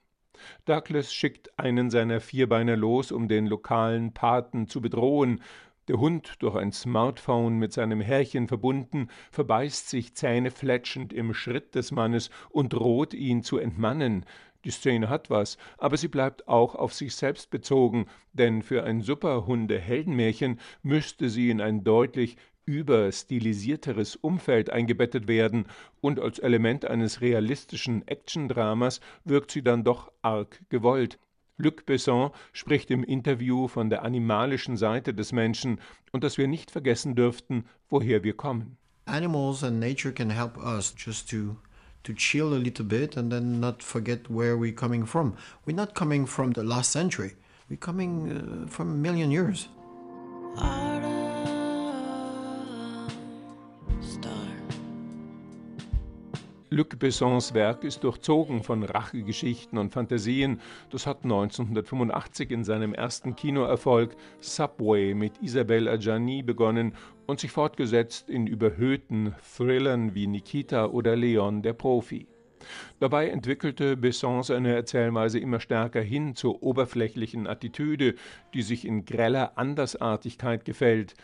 Douglas 0.66 1.14
schickt 1.14 1.58
einen 1.58 1.88
seiner 1.88 2.20
Vierbeiner 2.20 2.76
los, 2.76 3.10
um 3.10 3.26
den 3.26 3.46
lokalen 3.46 4.12
Paten 4.12 4.68
zu 4.68 4.82
bedrohen. 4.82 5.40
Der 5.88 5.98
Hund, 5.98 6.34
durch 6.40 6.56
ein 6.56 6.72
Smartphone 6.72 7.56
mit 7.56 7.72
seinem 7.72 8.02
Herrchen 8.02 8.48
verbunden, 8.48 9.08
verbeißt 9.30 9.88
sich 9.88 10.14
zähnefletschend 10.14 11.14
im 11.14 11.32
Schritt 11.32 11.74
des 11.74 11.90
Mannes 11.90 12.28
und 12.50 12.74
droht 12.74 13.14
ihn 13.14 13.42
zu 13.42 13.56
entmannen. 13.56 14.26
Die 14.66 14.70
Szene 14.70 15.08
hat 15.08 15.30
was, 15.30 15.56
aber 15.78 15.96
sie 15.96 16.08
bleibt 16.08 16.48
auch 16.48 16.74
auf 16.74 16.92
sich 16.92 17.14
selbst 17.14 17.50
bezogen, 17.50 18.06
denn 18.34 18.62
für 18.62 18.84
ein 18.84 19.00
Superhunde-Heldenmärchen 19.00 20.58
müsste 20.82 21.30
sie 21.30 21.48
in 21.48 21.60
ein 21.60 21.84
deutlich 21.84 22.36
überstilisierteres 22.66 24.16
Umfeld 24.16 24.70
eingebettet 24.70 25.28
werden, 25.28 25.66
und 26.00 26.20
als 26.20 26.38
Element 26.38 26.84
eines 26.84 27.20
realistischen 27.20 28.06
Actiondramas 28.06 29.00
wirkt 29.24 29.50
sie 29.50 29.62
dann 29.62 29.84
doch 29.84 30.10
arg 30.22 30.60
gewollt. 30.68 31.18
Luc 31.56 31.86
Besson 31.86 32.30
spricht 32.52 32.90
im 32.90 33.04
Interview 33.04 33.68
von 33.68 33.88
der 33.88 34.02
animalischen 34.02 34.76
Seite 34.76 35.14
des 35.14 35.32
Menschen 35.32 35.80
und 36.10 36.24
dass 36.24 36.36
wir 36.36 36.48
nicht 36.48 36.70
vergessen 36.70 37.14
dürften, 37.14 37.64
woher 37.88 38.24
wir 38.24 38.36
kommen. 38.36 38.76
Animals 39.06 39.62
and 39.62 39.78
nature 39.78 40.12
can 40.12 40.30
help 40.30 40.56
us 40.56 40.94
just 40.96 41.30
to 41.30 41.56
to 42.04 42.12
chill 42.12 42.52
a 42.52 42.58
little 42.58 42.84
bit 42.84 43.16
and 43.16 43.30
then 43.30 43.60
not 43.60 43.82
forget 43.82 44.28
where 44.28 44.56
we're 44.56 44.74
coming 44.74 45.06
from. 45.06 45.34
We're 45.66 45.76
not 45.76 45.94
coming 45.94 46.26
from 46.26 46.52
the 46.52 46.62
last 46.62 46.92
century. 46.92 47.32
We're 47.68 47.76
coming 47.78 48.30
uh, 48.30 48.68
from 48.68 48.90
a 48.90 48.94
million 48.94 49.30
years. 49.30 49.68
Luc 56.74 56.98
Bessons 56.98 57.54
Werk 57.54 57.84
ist 57.84 58.02
durchzogen 58.02 58.64
von 58.64 58.82
Rachegeschichten 58.82 59.78
und 59.78 59.92
Fantasien. 59.92 60.60
Das 60.90 61.06
hat 61.06 61.22
1985 61.22 62.50
in 62.50 62.64
seinem 62.64 62.94
ersten 62.94 63.36
Kinoerfolg 63.36 64.16
Subway 64.40 65.14
mit 65.14 65.40
Isabelle 65.40 65.88
Adjani 65.88 66.42
begonnen 66.42 66.96
und 67.26 67.38
sich 67.38 67.52
fortgesetzt 67.52 68.28
in 68.28 68.48
überhöhten 68.48 69.36
Thrillern 69.56 70.16
wie 70.16 70.26
Nikita 70.26 70.86
oder 70.86 71.14
Leon 71.14 71.62
der 71.62 71.74
Profi. 71.74 72.26
Dabei 72.98 73.28
entwickelte 73.28 73.96
Besson 73.96 74.42
seine 74.42 74.74
Erzählweise 74.74 75.38
immer 75.38 75.60
stärker 75.60 76.00
hin 76.00 76.34
zur 76.34 76.60
oberflächlichen 76.64 77.46
Attitüde, 77.46 78.16
die 78.52 78.62
sich 78.62 78.84
in 78.84 79.04
greller 79.04 79.56
Andersartigkeit 79.56 80.64
gefällt. 80.64 81.14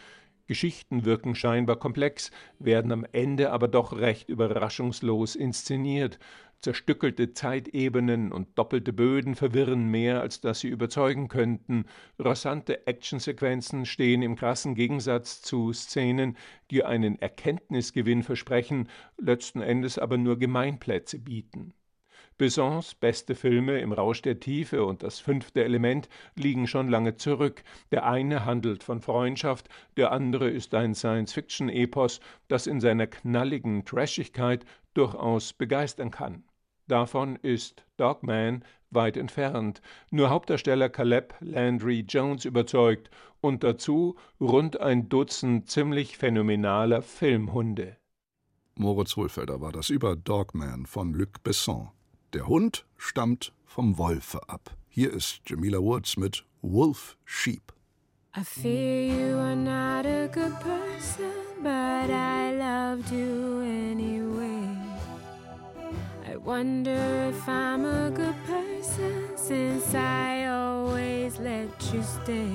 Geschichten 0.51 1.05
wirken 1.05 1.37
scheinbar 1.37 1.77
komplex, 1.77 2.33
werden 2.59 2.91
am 2.91 3.07
Ende 3.13 3.53
aber 3.53 3.69
doch 3.69 3.93
recht 3.93 4.29
überraschungslos 4.29 5.37
inszeniert. 5.37 6.19
Zerstückelte 6.61 7.35
Zeitebenen 7.35 8.33
und 8.33 8.59
doppelte 8.59 8.93
Böden 8.93 9.37
verwirren 9.37 9.87
mehr, 9.87 10.21
als 10.21 10.41
dass 10.41 10.59
sie 10.59 10.67
überzeugen 10.67 11.29
könnten. 11.29 11.85
Rasante 12.19 12.85
Actionsequenzen 12.89 13.87
stehen 13.87 14.23
im 14.23 14.35
krassen 14.35 14.75
Gegensatz 14.75 15.41
zu 15.41 15.73
Szenen, 15.73 16.37
die 16.73 16.83
einen 16.83 17.17
Erkenntnisgewinn 17.23 18.25
versprechen, 18.25 18.89
letzten 19.19 19.61
Endes 19.61 20.01
aber 20.01 20.19
nur 20.19 20.37
Gemeinplätze 20.37 21.21
bieten. 21.21 21.75
Bessons 22.41 22.95
beste 22.95 23.35
Filme 23.35 23.81
Im 23.81 23.93
Rausch 23.93 24.23
der 24.23 24.41
Tiefe 24.41 24.87
und 24.87 25.03
Das 25.03 25.19
fünfte 25.19 25.63
Element 25.63 26.09
liegen 26.37 26.67
schon 26.67 26.89
lange 26.89 27.17
zurück. 27.17 27.63
Der 27.93 28.07
eine 28.07 28.47
handelt 28.47 28.83
von 28.83 29.03
Freundschaft, 29.03 29.69
der 29.99 30.11
andere 30.11 30.49
ist 30.49 30.75
ein 30.75 30.95
Science-Fiction-Epos, 30.95 32.21
das 32.49 32.67
in 32.67 32.81
seiner 32.81 33.09
knalligen 33.09 33.85
Trashigkeit 33.85 34.65
durchaus 34.95 35.53
begeistern 35.53 36.11
kann. 36.11 36.45
Davon 36.89 37.37
ist 37.37 37.85
Dogman 37.99 38.65
weit 38.89 39.19
entfernt. 39.19 39.83
Nur 40.11 40.31
Hauptdarsteller 40.31 40.89
Caleb 40.89 41.35
Landry 41.41 42.07
Jones 42.09 42.47
überzeugt 42.47 43.11
und 43.43 43.65
dazu 43.65 44.17
rund 44.41 44.81
ein 44.81 45.11
Dutzend 45.11 45.69
ziemlich 45.69 46.17
phänomenaler 46.17 47.03
Filmhunde. 47.03 47.99
Moritz 48.77 49.15
Hohlfelder 49.17 49.61
war 49.61 49.73
das 49.73 49.91
über 49.91 50.17
Dogman 50.17 50.87
von 50.87 51.13
Luc 51.13 51.43
Besson. 51.43 51.91
Der 52.33 52.47
Hund 52.47 52.87
stammt 52.97 53.53
vom 53.65 53.99
Wolfe 53.99 54.49
ab. 54.49 54.77
Hier 54.89 55.13
ist 55.13 55.41
Jamila 55.47 55.79
Woods 55.79 56.17
mit 56.17 56.45
Wolf 56.63 57.17
Sheep. 57.25 57.73
I 58.37 58.45
fear 58.45 59.03
you 59.07 59.37
are 59.37 59.57
not 59.57 60.07
a 60.07 60.29
good 60.29 60.55
person, 60.61 61.33
but 61.61 62.09
I 62.09 62.53
loved 62.57 63.11
you 63.11 63.63
anyway. 63.63 64.63
I 66.25 66.37
wonder 66.37 67.31
if 67.31 67.49
I'm 67.49 67.85
a 67.85 68.13
good 68.13 68.37
person 68.47 69.37
since 69.37 69.93
I 69.93 70.47
always 70.47 71.37
let 71.41 71.71
you 71.93 72.05
stay. 72.05 72.53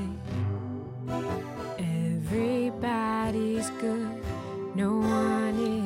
Everybody's 1.77 3.70
good, 3.82 4.24
no 4.74 5.00
one 5.00 5.60
is. 5.60 5.85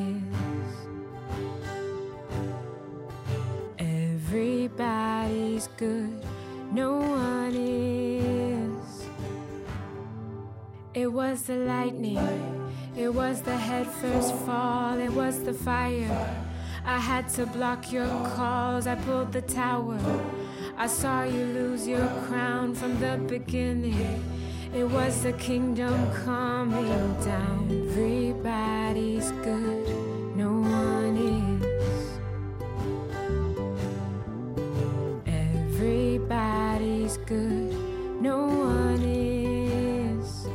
Everybody's 4.40 5.68
good, 5.76 6.24
no 6.72 6.96
one 6.96 7.54
is. 7.54 9.04
It 10.94 11.12
was 11.12 11.42
the 11.42 11.58
lightning, 11.58 12.72
it 12.96 13.14
was 13.14 13.42
the 13.42 13.58
head 13.58 13.86
first 13.86 14.34
fall, 14.46 14.98
it 14.98 15.12
was 15.12 15.44
the 15.44 15.54
fire. 15.54 16.38
I 16.86 17.00
had 17.00 17.28
to 17.36 17.48
block 17.48 17.92
your 17.92 18.08
calls, 18.34 18.88
I 18.88 18.96
pulled 18.96 19.34
the 19.34 19.42
tower. 19.42 20.00
I 20.78 20.88
saw 20.88 21.24
you 21.24 21.44
lose 21.44 21.86
your 21.86 22.08
crown 22.26 22.76
from 22.76 22.98
the 23.02 23.18
beginning. 23.28 24.24
It 24.74 24.86
was 24.86 25.22
the 25.22 25.34
kingdom 25.34 26.14
coming 26.14 27.14
down. 27.26 27.68
Everybody's 27.90 29.32
good, 29.44 29.79
Everybody's 36.32 37.18
good, 37.26 37.74
no 38.22 38.46
one 38.46 39.02
is. 39.02 40.48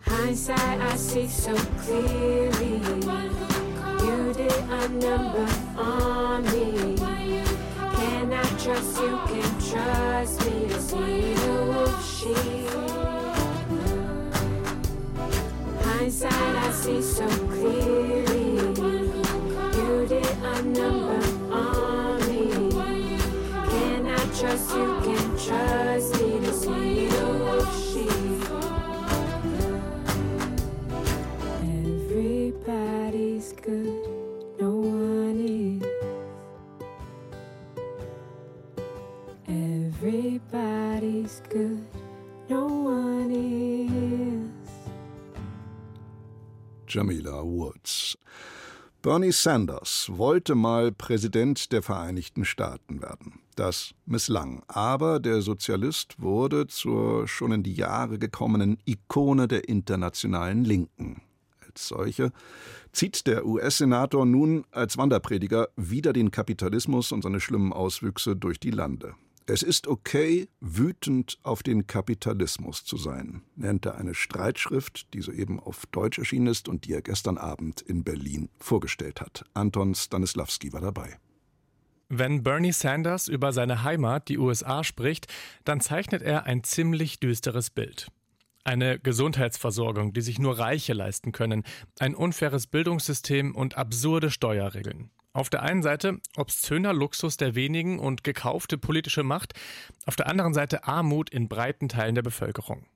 Hindsight, 0.00 0.80
I 0.80 0.96
see 0.96 1.28
so 1.28 1.54
clearly. 1.84 2.80
You 4.00 4.32
did 4.32 4.52
a 4.70 4.88
number 4.88 5.46
on 5.76 6.44
me. 6.44 6.96
Can 6.96 8.32
I 8.32 8.42
trust 8.56 8.98
you? 8.98 9.18
Can 9.26 9.50
trust 9.60 10.46
me 10.46 10.68
to 10.68 10.80
see 10.80 11.34
the 11.34 11.52
wolf 11.68 12.00
sheep. 12.16 12.70
Hindsight, 15.84 16.32
I 16.32 16.70
see 16.72 17.02
so 17.02 17.28
clearly. 17.28 18.56
You 19.76 20.06
did 20.06 20.26
a 20.42 20.62
number 20.62 21.17
trust 24.38 24.70
you? 24.76 25.00
Can 25.02 25.36
trust 25.36 26.20
me 26.20 26.38
to 26.40 26.52
see 26.52 27.08
wolf 27.08 27.68
sheep. 27.90 28.44
Everybody's 32.06 33.52
good, 33.54 34.06
no 34.60 34.70
one 34.76 35.38
is. 35.40 35.82
Everybody's 39.48 41.42
good, 41.48 41.84
no 42.48 42.66
one 42.66 43.30
is. 43.32 44.50
Jamila 46.86 47.44
Woods. 47.44 48.16
Bernie 49.02 49.32
Sanders 49.32 50.10
wollte 50.12 50.54
mal 50.54 50.92
Präsident 50.92 51.72
der 51.72 51.82
Vereinigten 51.82 52.44
Staaten 52.44 53.00
werden. 53.00 53.40
Das 53.58 53.92
misslang. 54.06 54.62
Aber 54.68 55.18
der 55.18 55.42
Sozialist 55.42 56.22
wurde 56.22 56.68
zur 56.68 57.26
schon 57.26 57.50
in 57.50 57.64
die 57.64 57.74
Jahre 57.74 58.20
gekommenen 58.20 58.78
Ikone 58.84 59.48
der 59.48 59.68
internationalen 59.68 60.64
Linken. 60.64 61.22
Als 61.66 61.88
solche 61.88 62.30
zieht 62.92 63.26
der 63.26 63.44
US-Senator 63.44 64.24
nun 64.24 64.64
als 64.70 64.96
Wanderprediger 64.96 65.70
wieder 65.74 66.12
den 66.12 66.30
Kapitalismus 66.30 67.10
und 67.10 67.22
seine 67.22 67.40
schlimmen 67.40 67.72
Auswüchse 67.72 68.36
durch 68.36 68.60
die 68.60 68.70
Lande. 68.70 69.16
Es 69.46 69.64
ist 69.64 69.88
okay, 69.88 70.48
wütend 70.60 71.40
auf 71.42 71.64
den 71.64 71.88
Kapitalismus 71.88 72.84
zu 72.84 72.96
sein, 72.96 73.42
nennt 73.56 73.86
er 73.86 73.96
eine 73.96 74.14
Streitschrift, 74.14 75.12
die 75.14 75.20
soeben 75.20 75.58
auf 75.58 75.84
Deutsch 75.86 76.20
erschienen 76.20 76.46
ist 76.46 76.68
und 76.68 76.86
die 76.86 76.92
er 76.92 77.02
gestern 77.02 77.38
Abend 77.38 77.80
in 77.80 78.04
Berlin 78.04 78.50
vorgestellt 78.60 79.20
hat. 79.20 79.44
Anton 79.52 79.96
Stanislawski 79.96 80.72
war 80.72 80.80
dabei. 80.80 81.18
Wenn 82.10 82.42
Bernie 82.42 82.72
Sanders 82.72 83.28
über 83.28 83.52
seine 83.52 83.82
Heimat, 83.82 84.28
die 84.28 84.38
USA, 84.38 84.82
spricht, 84.82 85.26
dann 85.64 85.80
zeichnet 85.80 86.22
er 86.22 86.44
ein 86.44 86.64
ziemlich 86.64 87.20
düsteres 87.20 87.68
Bild. 87.68 88.08
Eine 88.64 88.98
Gesundheitsversorgung, 88.98 90.14
die 90.14 90.22
sich 90.22 90.38
nur 90.38 90.58
Reiche 90.58 90.94
leisten 90.94 91.32
können, 91.32 91.64
ein 91.98 92.14
unfaires 92.14 92.66
Bildungssystem 92.66 93.54
und 93.54 93.76
absurde 93.76 94.30
Steuerregeln. 94.30 95.10
Auf 95.34 95.50
der 95.50 95.62
einen 95.62 95.82
Seite 95.82 96.18
obszöner 96.36 96.94
Luxus 96.94 97.36
der 97.36 97.54
wenigen 97.54 97.98
und 97.98 98.24
gekaufte 98.24 98.78
politische 98.78 99.22
Macht, 99.22 99.52
auf 100.06 100.16
der 100.16 100.28
anderen 100.28 100.54
Seite 100.54 100.84
Armut 100.84 101.28
in 101.28 101.48
breiten 101.48 101.90
Teilen 101.90 102.14
der 102.14 102.22
Bevölkerung. 102.22 102.86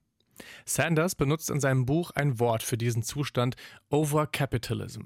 Sanders 0.64 1.14
benutzt 1.14 1.50
in 1.50 1.60
seinem 1.60 1.86
Buch 1.86 2.10
ein 2.12 2.38
Wort 2.38 2.62
für 2.62 2.76
diesen 2.76 3.02
Zustand 3.02 3.56
Overcapitalism. 3.90 5.02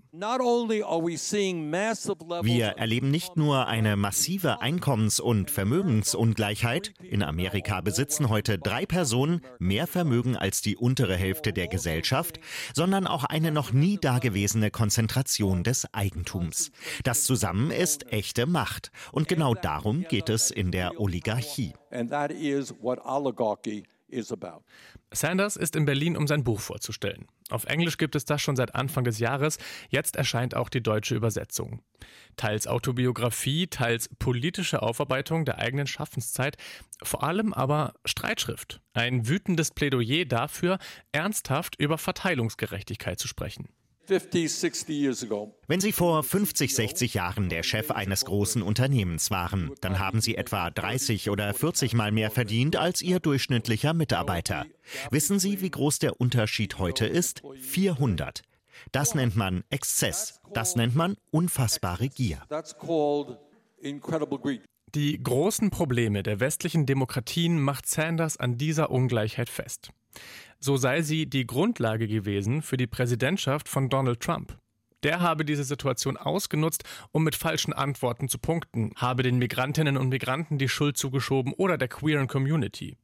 Wir 2.43 2.67
erleben 2.67 3.11
nicht 3.11 3.37
nur 3.37 3.67
eine 3.67 3.97
massive 3.97 4.61
Einkommens- 4.61 5.21
und 5.21 5.51
Vermögensungleichheit. 5.51 6.95
In 7.03 7.23
Amerika 7.23 7.81
besitzen 7.81 8.29
heute 8.29 8.59
drei 8.59 8.87
Personen 8.87 9.41
mehr 9.59 9.87
Vermögen 9.87 10.37
als 10.37 10.63
die 10.63 10.77
untere 10.77 11.17
Hälfte 11.17 11.53
der 11.53 11.69
Gesellschaft, 11.69 12.41
sondern 12.75 13.07
auch 13.07 13.25
eine 13.25 13.51
noch 13.51 13.73
nie 13.73 13.99
dagewesene 13.99 14.71
Konzentration 14.71 15.65
des 15.65 15.93
Eigentums. 15.93 16.71
Das 17.05 17.25
zusammen 17.25 17.71
ist 17.71 18.13
echte 18.13 18.47
Macht. 18.47 18.91
Und 19.13 19.29
genau 19.29 19.55
darum 19.55 20.05
geht 20.09 20.29
es 20.29 20.51
in 20.51 20.71
der 20.71 21.01
Oligarchie. 21.01 21.75
Sanders 25.13 25.57
ist 25.57 25.77
in 25.77 25.85
Berlin, 25.85 26.17
um 26.17 26.27
sein 26.27 26.45
Buch 26.45 26.61
vorzustellen. 26.61 27.27
Auf 27.51 27.65
Englisch 27.65 27.99
gibt 27.99 28.17
es 28.17 28.25
das 28.25 28.41
schon 28.41 28.57
seit 28.57 28.75
Anfang 28.75 29.05
des 29.05 29.19
Jahres. 29.19 29.59
Jetzt 29.89 30.17
erscheint 30.17 30.55
auch 30.55 30.69
die 30.69 30.83
deutsche 30.83 31.15
Übersetzung. 31.15 31.83
Teils 32.37 32.67
Autobiografie, 32.67 33.67
teils 33.67 34.09
politische 34.19 34.83
Aufarbeitung 34.83 35.45
der 35.45 35.59
eigenen 35.59 35.87
Schaffenszeit, 35.87 36.57
vor 37.03 37.23
allem 37.23 37.53
aber 37.53 37.95
Streitschrift. 38.05 38.81
Ein 38.93 39.29
wütendes 39.29 39.71
Plädoyer 39.71 40.25
dafür, 40.25 40.79
ernsthaft 41.13 41.77
über 41.77 41.99
Verteilungsgerechtigkeit 41.99 43.19
zu 43.19 43.29
sprechen. 43.29 43.69
Wenn 44.09 45.81
Sie 45.81 45.93
vor 45.93 46.23
50, 46.23 46.75
60 46.75 47.15
Jahren 47.15 47.49
der 47.49 47.63
Chef 47.63 47.91
eines 47.91 48.25
großen 48.25 48.63
Unternehmens 48.63 49.31
waren, 49.31 49.73
dann 49.81 49.99
haben 49.99 50.21
Sie 50.21 50.37
etwa 50.37 50.71
30 50.71 51.31
oder 51.31 51.53
40 51.53 51.95
Mal 51.95 52.13
mehr 52.13 52.31
verdient 52.31 52.77
als 52.77 53.03
Ihr 53.03 53.21
durchschnittlicher 53.21 53.95
Mitarbeiter. 53.95 54.67
Wissen 55.11 55.39
Sie, 55.39 55.61
wie 55.61 55.71
groß 55.71 55.99
der 55.99 56.21
Unterschied 56.21 56.79
heute 56.79 57.07
ist? 57.07 57.43
400. 57.61 58.43
Das 58.93 59.15
nennt 59.15 59.37
man 59.37 59.65
Exzess. 59.71 60.41
Das 60.53 60.77
nennt 60.77 60.95
man 60.95 61.17
unfassbare 61.31 62.09
Gier. 62.09 62.43
Die 64.95 65.23
großen 65.23 65.71
Probleme 65.71 66.23
der 66.23 66.41
westlichen 66.41 66.87
Demokratien 66.87 67.61
macht 67.61 67.87
Sanders 67.87 68.37
an 68.37 68.57
dieser 68.57 68.91
Ungleichheit 68.91 69.49
fest. 69.49 69.91
So 70.59 70.77
sei 70.77 71.03
sie 71.03 71.27
die 71.27 71.47
Grundlage 71.47 72.09
gewesen 72.09 72.63
für 72.63 72.77
die 72.77 72.87
Präsidentschaft 72.87 73.69
von 73.69 73.89
Donald 73.89 74.21
Trump. 74.21 74.57
Der 75.03 75.21
habe 75.21 75.45
diese 75.45 75.63
Situation 75.63 76.17
ausgenutzt, 76.17 76.83
um 77.13 77.23
mit 77.23 77.37
falschen 77.37 77.73
Antworten 77.73 78.29
zu 78.29 78.39
punkten, 78.39 78.93
habe 78.97 79.23
den 79.23 79.39
Migrantinnen 79.39 79.97
und 79.97 80.09
Migranten 80.09 80.59
die 80.59 80.69
Schuld 80.69 80.97
zugeschoben 80.97 81.53
oder 81.53 81.79
der 81.79 81.89
queeren 81.89 82.27
Community. 82.27 82.97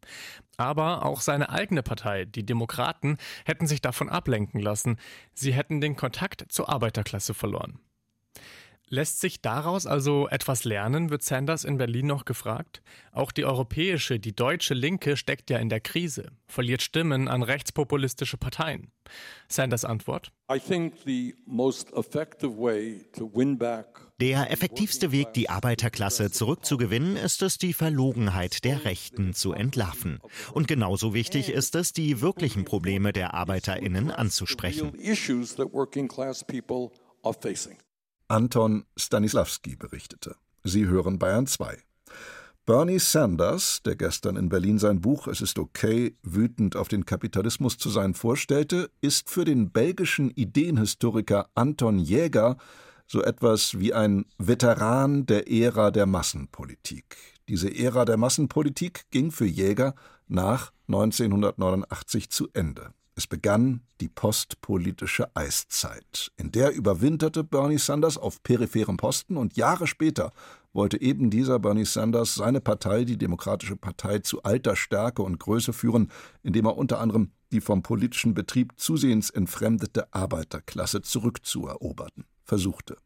Aber 0.57 1.05
auch 1.05 1.21
seine 1.21 1.51
eigene 1.51 1.83
Partei, 1.83 2.25
die 2.25 2.45
Demokraten, 2.45 3.19
hätten 3.45 3.67
sich 3.67 3.83
davon 3.83 4.09
ablenken 4.09 4.61
lassen. 4.61 4.97
Sie 5.35 5.53
hätten 5.53 5.81
den 5.81 5.95
Kontakt 5.95 6.47
zur 6.49 6.69
Arbeiterklasse 6.69 7.35
verloren. 7.35 7.79
Lässt 8.95 9.21
sich 9.21 9.41
daraus 9.41 9.87
also 9.87 10.29
etwas 10.29 10.65
lernen, 10.65 11.09
wird 11.09 11.23
Sanders 11.23 11.65
in 11.65 11.79
Berlin 11.79 12.07
noch 12.09 12.27
gefragt? 12.27 12.83
Auch 13.11 13.33
die 13.33 13.47
europäische, 13.47 14.21
die 14.21 14.37
deutsche 14.37 14.75
Linke 14.75 15.17
steckt 15.17 15.49
ja 15.49 15.57
in 15.57 15.71
der 15.71 15.81
Krise, 15.81 16.27
verliert 16.47 16.83
Stimmen 16.83 17.27
an 17.27 17.43
rechtspopulistische 17.43 18.37
Parteien. 18.37 18.93
Sanders 19.49 19.87
Antwort? 19.87 20.31
Der 24.21 24.51
effektivste 24.51 25.11
Weg, 25.11 25.33
die 25.33 25.49
Arbeiterklasse 25.49 26.31
zurückzugewinnen, 26.31 27.17
ist 27.17 27.41
es, 27.41 27.57
die 27.57 27.73
Verlogenheit 27.73 28.63
der 28.63 28.85
Rechten 28.85 29.33
zu 29.33 29.55
entlarven. 29.55 30.19
Und 30.53 30.69
genauso 30.69 31.15
wichtig 31.15 31.49
ist 31.49 31.77
es, 31.77 31.95
die 31.95 32.21
wirklichen 32.21 32.67
Probleme 32.67 33.15
der 33.15 33.33
Arbeiterinnen 33.33 34.11
anzusprechen. 34.11 34.93
Anton 38.33 38.87
Stanislawski 38.97 39.77
berichtete. 39.77 40.37
Sie 40.65 40.87
hören 40.87 41.19
Bayern 41.19 41.47
2. 41.47 41.77
Bernie 42.65 42.99
Sanders, 42.99 43.83
der 43.85 43.95
gestern 43.95 44.37
in 44.37 44.49
Berlin 44.49 44.79
sein 44.79 45.03
Buch 45.03 45.27
Es 45.27 45.43
ist 45.43 45.59
okay, 45.59 46.17
wütend 46.23 46.75
auf 46.75 46.89
den 46.89 47.05
Kapitalismus 47.05 47.77
zu 47.77 47.91
sein 47.91 48.15
vorstellte, 48.15 48.91
ist 49.03 49.29
für 49.29 49.45
den 49.45 49.71
belgischen 49.71 50.31
Ideenhistoriker 50.31 51.51
Anton 51.55 51.99
Jäger 51.99 52.57
so 53.07 53.23
etwas 53.23 53.79
wie 53.79 53.93
ein 53.93 54.25
Veteran 54.39 55.27
der 55.27 55.53
Ära 55.53 55.91
der 55.91 56.07
Massenpolitik. 56.07 57.19
Diese 57.49 57.69
Ära 57.69 58.07
der 58.07 58.17
Massenpolitik 58.17 59.11
ging 59.11 59.31
für 59.31 59.45
Jäger 59.45 59.95
nach 60.27 60.73
1989 60.89 62.31
zu 62.31 62.49
Ende. 62.55 62.95
Es 63.15 63.27
begann 63.27 63.83
die 64.01 64.09
postpolitische 64.09 65.35
Eiszeit. 65.37 66.33
In 66.37 66.51
der 66.51 66.73
überwinterte 66.73 67.45
Bernie 67.45 67.79
Sanders 67.79 68.17
auf 68.17 68.43
peripherem 68.43 68.97
Posten 68.97 69.37
und 69.37 69.57
Jahre 69.57 69.87
später 69.87 70.33
wollte 70.73 71.01
eben 71.01 71.29
dieser 71.29 71.59
Bernie 71.59 71.85
Sanders 71.85 72.35
seine 72.35 72.63
Partei, 72.63 73.05
die 73.05 73.19
Demokratische 73.19 73.77
Partei, 73.77 74.21
zu 74.21 74.43
alter 74.43 74.77
Stärke 74.77 75.23
und 75.23 75.39
Größe 75.39 75.75
führen, 75.75 76.11
indem 76.43 76.65
er 76.65 76.79
unter 76.79 77.01
anderem 77.01 77.33
die 77.53 77.61
vom 77.61 77.83
politischen 77.83 78.33
Betrieb 78.33 78.73
zusehends 78.77 79.29
entfremdete 79.29 80.13
Arbeiterklasse 80.15 81.03
zurückzuerobern 81.03 82.25
versuchte. 82.45 82.97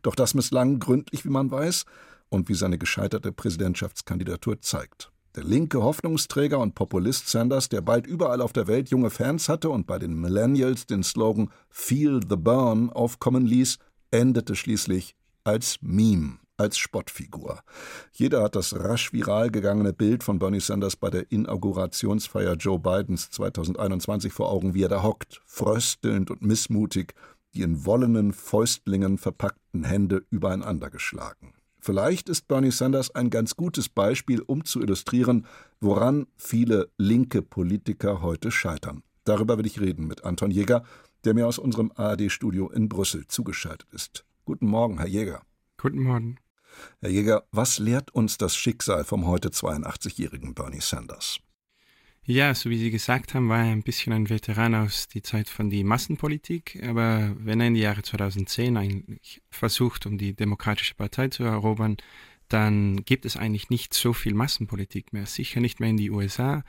Doch 0.00 0.14
das 0.14 0.32
misslang 0.32 0.78
gründlich, 0.78 1.26
wie 1.26 1.30
man 1.30 1.50
weiß, 1.50 1.84
und 2.30 2.48
wie 2.48 2.54
seine 2.54 2.78
gescheiterte 2.78 3.32
Präsidentschaftskandidatur 3.32 4.60
zeigt. 4.62 5.12
Der 5.36 5.44
linke 5.44 5.80
Hoffnungsträger 5.80 6.58
und 6.58 6.74
Populist 6.74 7.28
Sanders, 7.28 7.68
der 7.68 7.82
bald 7.82 8.04
überall 8.06 8.40
auf 8.40 8.52
der 8.52 8.66
Welt 8.66 8.90
junge 8.90 9.10
Fans 9.10 9.48
hatte 9.48 9.70
und 9.70 9.86
bei 9.86 10.00
den 10.00 10.20
Millennials 10.20 10.86
den 10.86 11.04
Slogan 11.04 11.50
Feel 11.68 12.20
the 12.28 12.36
Burn 12.36 12.90
aufkommen 12.90 13.46
ließ, 13.46 13.78
endete 14.10 14.56
schließlich 14.56 15.14
als 15.44 15.76
Meme 15.82 16.38
als 16.56 16.78
Spottfigur. 16.78 17.60
Jeder 18.12 18.42
hat 18.42 18.54
das 18.54 18.74
rasch 18.74 19.12
viral 19.12 19.50
gegangene 19.50 19.92
Bild 19.92 20.22
von 20.22 20.38
Bernie 20.38 20.60
Sanders 20.60 20.96
bei 20.96 21.10
der 21.10 21.30
Inaugurationsfeier 21.30 22.54
Joe 22.54 22.78
Bidens 22.78 23.30
2021 23.30 24.32
vor 24.32 24.50
Augen, 24.50 24.74
wie 24.74 24.82
er 24.82 24.88
da 24.88 25.02
hockt, 25.02 25.40
fröstelnd 25.46 26.30
und 26.30 26.42
missmutig, 26.42 27.14
die 27.54 27.62
in 27.62 27.86
wollenen 27.86 28.32
Fäustlingen 28.32 29.16
verpackten 29.16 29.84
Hände 29.84 30.24
übereinander 30.30 30.90
geschlagen. 30.90 31.54
Vielleicht 31.80 32.28
ist 32.28 32.46
Bernie 32.46 32.70
Sanders 32.70 33.14
ein 33.14 33.30
ganz 33.30 33.56
gutes 33.56 33.88
Beispiel, 33.88 34.42
um 34.42 34.64
zu 34.64 34.80
illustrieren, 34.80 35.46
woran 35.80 36.26
viele 36.36 36.90
linke 36.98 37.42
Politiker 37.42 38.20
heute 38.20 38.50
scheitern. 38.50 39.02
Darüber 39.24 39.56
will 39.58 39.66
ich 39.66 39.80
reden 39.80 40.06
mit 40.06 40.24
Anton 40.24 40.50
Jäger, 40.50 40.84
der 41.24 41.34
mir 41.34 41.46
aus 41.46 41.58
unserem 41.58 41.92
ARD-Studio 41.94 42.70
in 42.70 42.88
Brüssel 42.88 43.26
zugeschaltet 43.26 43.88
ist. 43.92 44.24
Guten 44.44 44.66
Morgen, 44.66 44.98
Herr 44.98 45.08
Jäger. 45.08 45.42
Guten 45.78 46.02
Morgen. 46.02 46.36
Herr 47.00 47.10
Jäger, 47.10 47.44
was 47.50 47.78
lehrt 47.78 48.14
uns 48.14 48.38
das 48.38 48.54
Schicksal 48.54 49.04
vom 49.04 49.26
heute 49.26 49.48
82-jährigen 49.48 50.54
Bernie 50.54 50.80
Sanders? 50.80 51.40
Ja, 52.26 52.54
so 52.54 52.70
wie 52.70 52.78
Sie 52.78 52.90
gesagt 52.90 53.34
haben, 53.34 53.48
war 53.48 53.64
er 53.64 53.72
ein 53.72 53.82
bisschen 53.82 54.12
ein 54.12 54.28
Veteran 54.28 54.74
aus 54.74 55.08
der 55.08 55.22
Zeit 55.22 55.48
von 55.48 55.70
der 55.70 55.84
Massenpolitik. 55.84 56.80
Aber 56.84 57.34
wenn 57.38 57.60
er 57.60 57.68
in 57.68 57.74
die 57.74 57.80
Jahre 57.80 58.02
2010 58.02 58.76
eigentlich 58.76 59.42
versucht, 59.50 60.06
um 60.06 60.18
die 60.18 60.34
Demokratische 60.34 60.94
Partei 60.94 61.28
zu 61.28 61.42
erobern, 61.44 61.96
dann 62.48 63.04
gibt 63.04 63.24
es 63.24 63.36
eigentlich 63.36 63.70
nicht 63.70 63.94
so 63.94 64.12
viel 64.12 64.34
Massenpolitik 64.34 65.12
mehr. 65.12 65.26
Sicher 65.26 65.60
nicht 65.60 65.80
mehr 65.80 65.90
in 65.90 65.96
die 65.96 66.10
USA. 66.10 66.62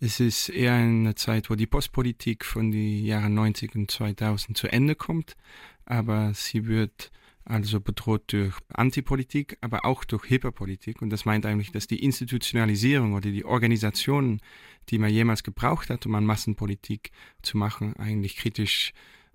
Es 0.00 0.20
ist 0.20 0.48
eher 0.48 0.74
eine 0.74 1.14
Zeit, 1.14 1.50
wo 1.50 1.54
die 1.54 1.66
Postpolitik 1.66 2.44
von 2.44 2.70
den 2.70 3.04
Jahren 3.04 3.34
90 3.34 3.74
und 3.74 3.90
2000 3.90 4.56
zu 4.56 4.68
Ende 4.68 4.94
kommt. 4.94 5.36
Aber 5.84 6.32
sie 6.34 6.66
wird 6.66 7.10
also 7.44 7.80
bedroht 7.80 8.32
durch 8.32 8.56
Antipolitik, 8.68 9.58
aber 9.60 9.84
auch 9.84 10.04
durch 10.04 10.30
Hyperpolitik. 10.30 11.02
Und 11.02 11.10
das 11.10 11.24
meint 11.24 11.44
eigentlich, 11.44 11.72
dass 11.72 11.86
die 11.86 12.02
Institutionalisierung 12.02 13.12
oder 13.12 13.30
die 13.30 13.44
Organisationen, 13.44 14.40
die 14.88 14.98
man 14.98 15.10
jemals 15.10 15.42
gebraucht 15.42 15.90
hat, 15.90 16.06
um 16.06 16.14
an 16.14 16.24
Massenpolitik 16.24 17.10
zu 17.42 17.58
machen, 17.58 17.94
eigentlich 17.96 18.36
kritisch 18.36 18.92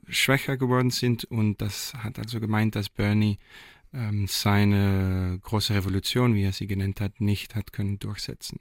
schwächer 0.07 0.57
geworden 0.57 0.89
sind. 0.89 1.23
Und 1.25 1.61
das 1.61 1.93
hat 1.93 2.17
also 2.17 2.39
gemeint, 2.39 2.75
dass 2.75 2.89
Bernie 2.89 3.37
ähm, 3.93 4.27
seine 4.27 5.39
große 5.41 5.73
Revolution, 5.73 6.35
wie 6.35 6.43
er 6.43 6.51
sie 6.51 6.67
genannt 6.67 7.01
hat, 7.01 7.21
nicht 7.21 7.55
hat 7.55 7.73
können 7.73 7.99
durchsetzen. 7.99 8.59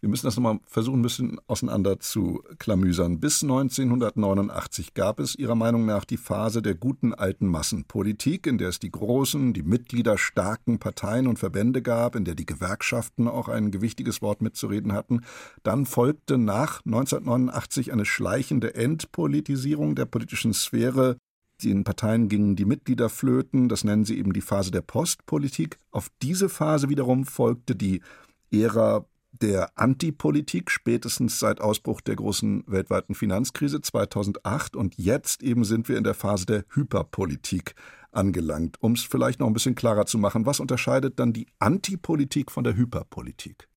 Wir 0.00 0.08
müssen 0.08 0.26
das 0.26 0.36
nochmal 0.36 0.60
versuchen, 0.66 1.00
ein 1.00 1.02
bisschen 1.02 1.40
auseinander 1.46 1.98
zu 1.98 2.42
klamüsern. 2.58 3.18
Bis 3.18 3.42
1989 3.42 4.94
gab 4.94 5.18
es 5.18 5.34
Ihrer 5.34 5.54
Meinung 5.54 5.86
nach 5.86 6.04
die 6.04 6.18
Phase 6.18 6.62
der 6.62 6.74
guten 6.74 7.14
alten 7.14 7.46
Massenpolitik, 7.46 8.46
in 8.46 8.58
der 8.58 8.68
es 8.68 8.78
die 8.78 8.90
großen, 8.90 9.52
die 9.54 9.62
mitgliederstarken 9.62 10.78
Parteien 10.78 11.26
und 11.26 11.38
Verbände 11.38 11.82
gab, 11.82 12.14
in 12.14 12.24
der 12.24 12.34
die 12.34 12.46
Gewerkschaften 12.46 13.28
auch 13.28 13.48
ein 13.48 13.70
gewichtiges 13.70 14.22
Wort 14.22 14.42
mitzureden 14.42 14.92
hatten. 14.92 15.22
Dann 15.62 15.86
folgte 15.86 16.38
nach 16.38 16.84
1989 16.84 17.92
eine 17.92 18.04
schleichende 18.04 18.74
Entpolitisierung 18.74 19.94
der 19.94 20.04
politischen 20.04 20.52
Sphäre 20.52 21.16
den 21.62 21.84
Parteien 21.84 22.28
gingen 22.28 22.56
die 22.56 22.64
Mitglieder 22.64 23.08
flöten, 23.08 23.68
das 23.68 23.84
nennen 23.84 24.04
sie 24.04 24.18
eben 24.18 24.32
die 24.32 24.40
Phase 24.40 24.70
der 24.70 24.82
Postpolitik. 24.82 25.78
Auf 25.90 26.08
diese 26.22 26.48
Phase 26.48 26.88
wiederum 26.88 27.24
folgte 27.24 27.74
die 27.74 28.02
Ära 28.50 29.06
der 29.40 29.70
Antipolitik, 29.78 30.70
spätestens 30.70 31.38
seit 31.38 31.60
Ausbruch 31.60 32.00
der 32.00 32.16
großen 32.16 32.64
weltweiten 32.66 33.14
Finanzkrise 33.14 33.80
2008. 33.80 34.76
Und 34.76 34.96
jetzt 34.96 35.42
eben 35.42 35.64
sind 35.64 35.88
wir 35.88 35.98
in 35.98 36.04
der 36.04 36.14
Phase 36.14 36.46
der 36.46 36.64
Hyperpolitik 36.72 37.74
angelangt. 38.12 38.76
Um 38.80 38.92
es 38.92 39.02
vielleicht 39.02 39.40
noch 39.40 39.46
ein 39.46 39.52
bisschen 39.52 39.74
klarer 39.74 40.06
zu 40.06 40.18
machen, 40.18 40.46
was 40.46 40.60
unterscheidet 40.60 41.18
dann 41.18 41.32
die 41.32 41.46
Antipolitik 41.58 42.50
von 42.50 42.64
der 42.64 42.76
Hyperpolitik? 42.76 43.68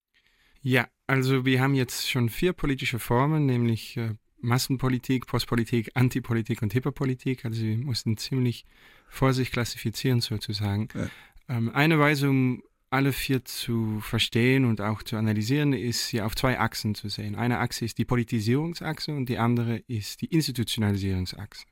Ja, 0.62 0.88
also 1.08 1.46
wir 1.46 1.62
haben 1.62 1.74
jetzt 1.74 2.10
schon 2.10 2.30
vier 2.30 2.54
politische 2.54 3.00
Formen, 3.00 3.46
nämlich 3.46 3.98
äh, 3.98 4.15
Massenpolitik, 4.41 5.28
Postpolitik, 5.28 5.91
Antipolitik 5.93 6.62
und 6.62 6.73
Hyperpolitik. 6.73 7.45
Also 7.45 7.63
wir 7.63 7.78
mussten 7.78 8.17
ziemlich 8.17 8.65
vor 9.08 9.34
sich 9.34 9.52
klassifizieren 9.52 10.21
sozusagen. 10.21 10.88
Ja. 10.93 11.10
Ähm, 11.49 11.69
eine 11.73 11.99
Weise, 11.99 12.30
um 12.30 12.63
alle 12.91 13.13
vier 13.13 13.45
zu 13.45 13.99
verstehen 14.02 14.65
und 14.65 14.82
auch 14.82 15.04
zu 15.04 15.15
analysieren, 15.15 15.73
ist 15.73 16.08
hier 16.08 16.25
auf 16.25 16.36
zwei 16.36 16.60
Achsen 16.60 16.95
zu 16.95 17.08
sehen. 17.08 17.36
Eine 17.36 17.60
Achse 17.60 17.86
ist 17.86 17.97
die 17.99 18.06
Politisierungsachse 18.06 19.13
und 19.13 19.30
die 19.30 19.38
andere 19.38 19.78
ist 19.88 20.21
die 20.21 20.25
Institutionalisierungsachse. 20.28 21.65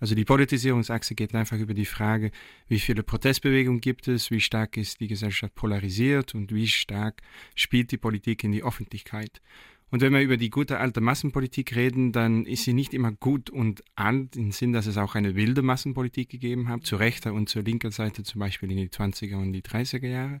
Also 0.00 0.14
die 0.14 0.24
Politisierungsachse 0.24 1.14
geht 1.14 1.34
einfach 1.34 1.58
über 1.58 1.74
die 1.74 1.84
Frage, 1.84 2.30
wie 2.68 2.78
viele 2.78 3.02
Protestbewegungen 3.02 3.80
gibt 3.80 4.08
es, 4.08 4.30
wie 4.30 4.40
stark 4.40 4.76
ist 4.76 5.00
die 5.00 5.08
Gesellschaft 5.08 5.54
polarisiert 5.54 6.34
und 6.34 6.52
wie 6.52 6.68
stark 6.68 7.22
spielt 7.54 7.92
die 7.92 7.96
Politik 7.96 8.44
in 8.44 8.52
die 8.52 8.64
Öffentlichkeit. 8.64 9.40
Und 9.94 10.00
wenn 10.00 10.12
wir 10.12 10.22
über 10.22 10.36
die 10.36 10.50
gute 10.50 10.80
alte 10.80 11.00
Massenpolitik 11.00 11.76
reden, 11.76 12.10
dann 12.10 12.46
ist 12.46 12.64
sie 12.64 12.72
nicht 12.72 12.94
immer 12.94 13.12
gut 13.12 13.48
und 13.48 13.84
alt, 13.94 14.34
im 14.34 14.50
Sinn, 14.50 14.72
dass 14.72 14.86
es 14.86 14.96
auch 14.96 15.14
eine 15.14 15.36
wilde 15.36 15.62
Massenpolitik 15.62 16.30
gegeben 16.30 16.68
hat, 16.68 16.84
zu 16.84 16.96
rechter 16.96 17.32
und 17.32 17.48
zur 17.48 17.62
linken 17.62 17.92
Seite, 17.92 18.24
zum 18.24 18.40
Beispiel 18.40 18.72
in 18.72 18.78
die 18.78 18.88
20er 18.88 19.36
und 19.36 19.52
die 19.52 19.62
30er 19.62 20.08
Jahre. 20.08 20.40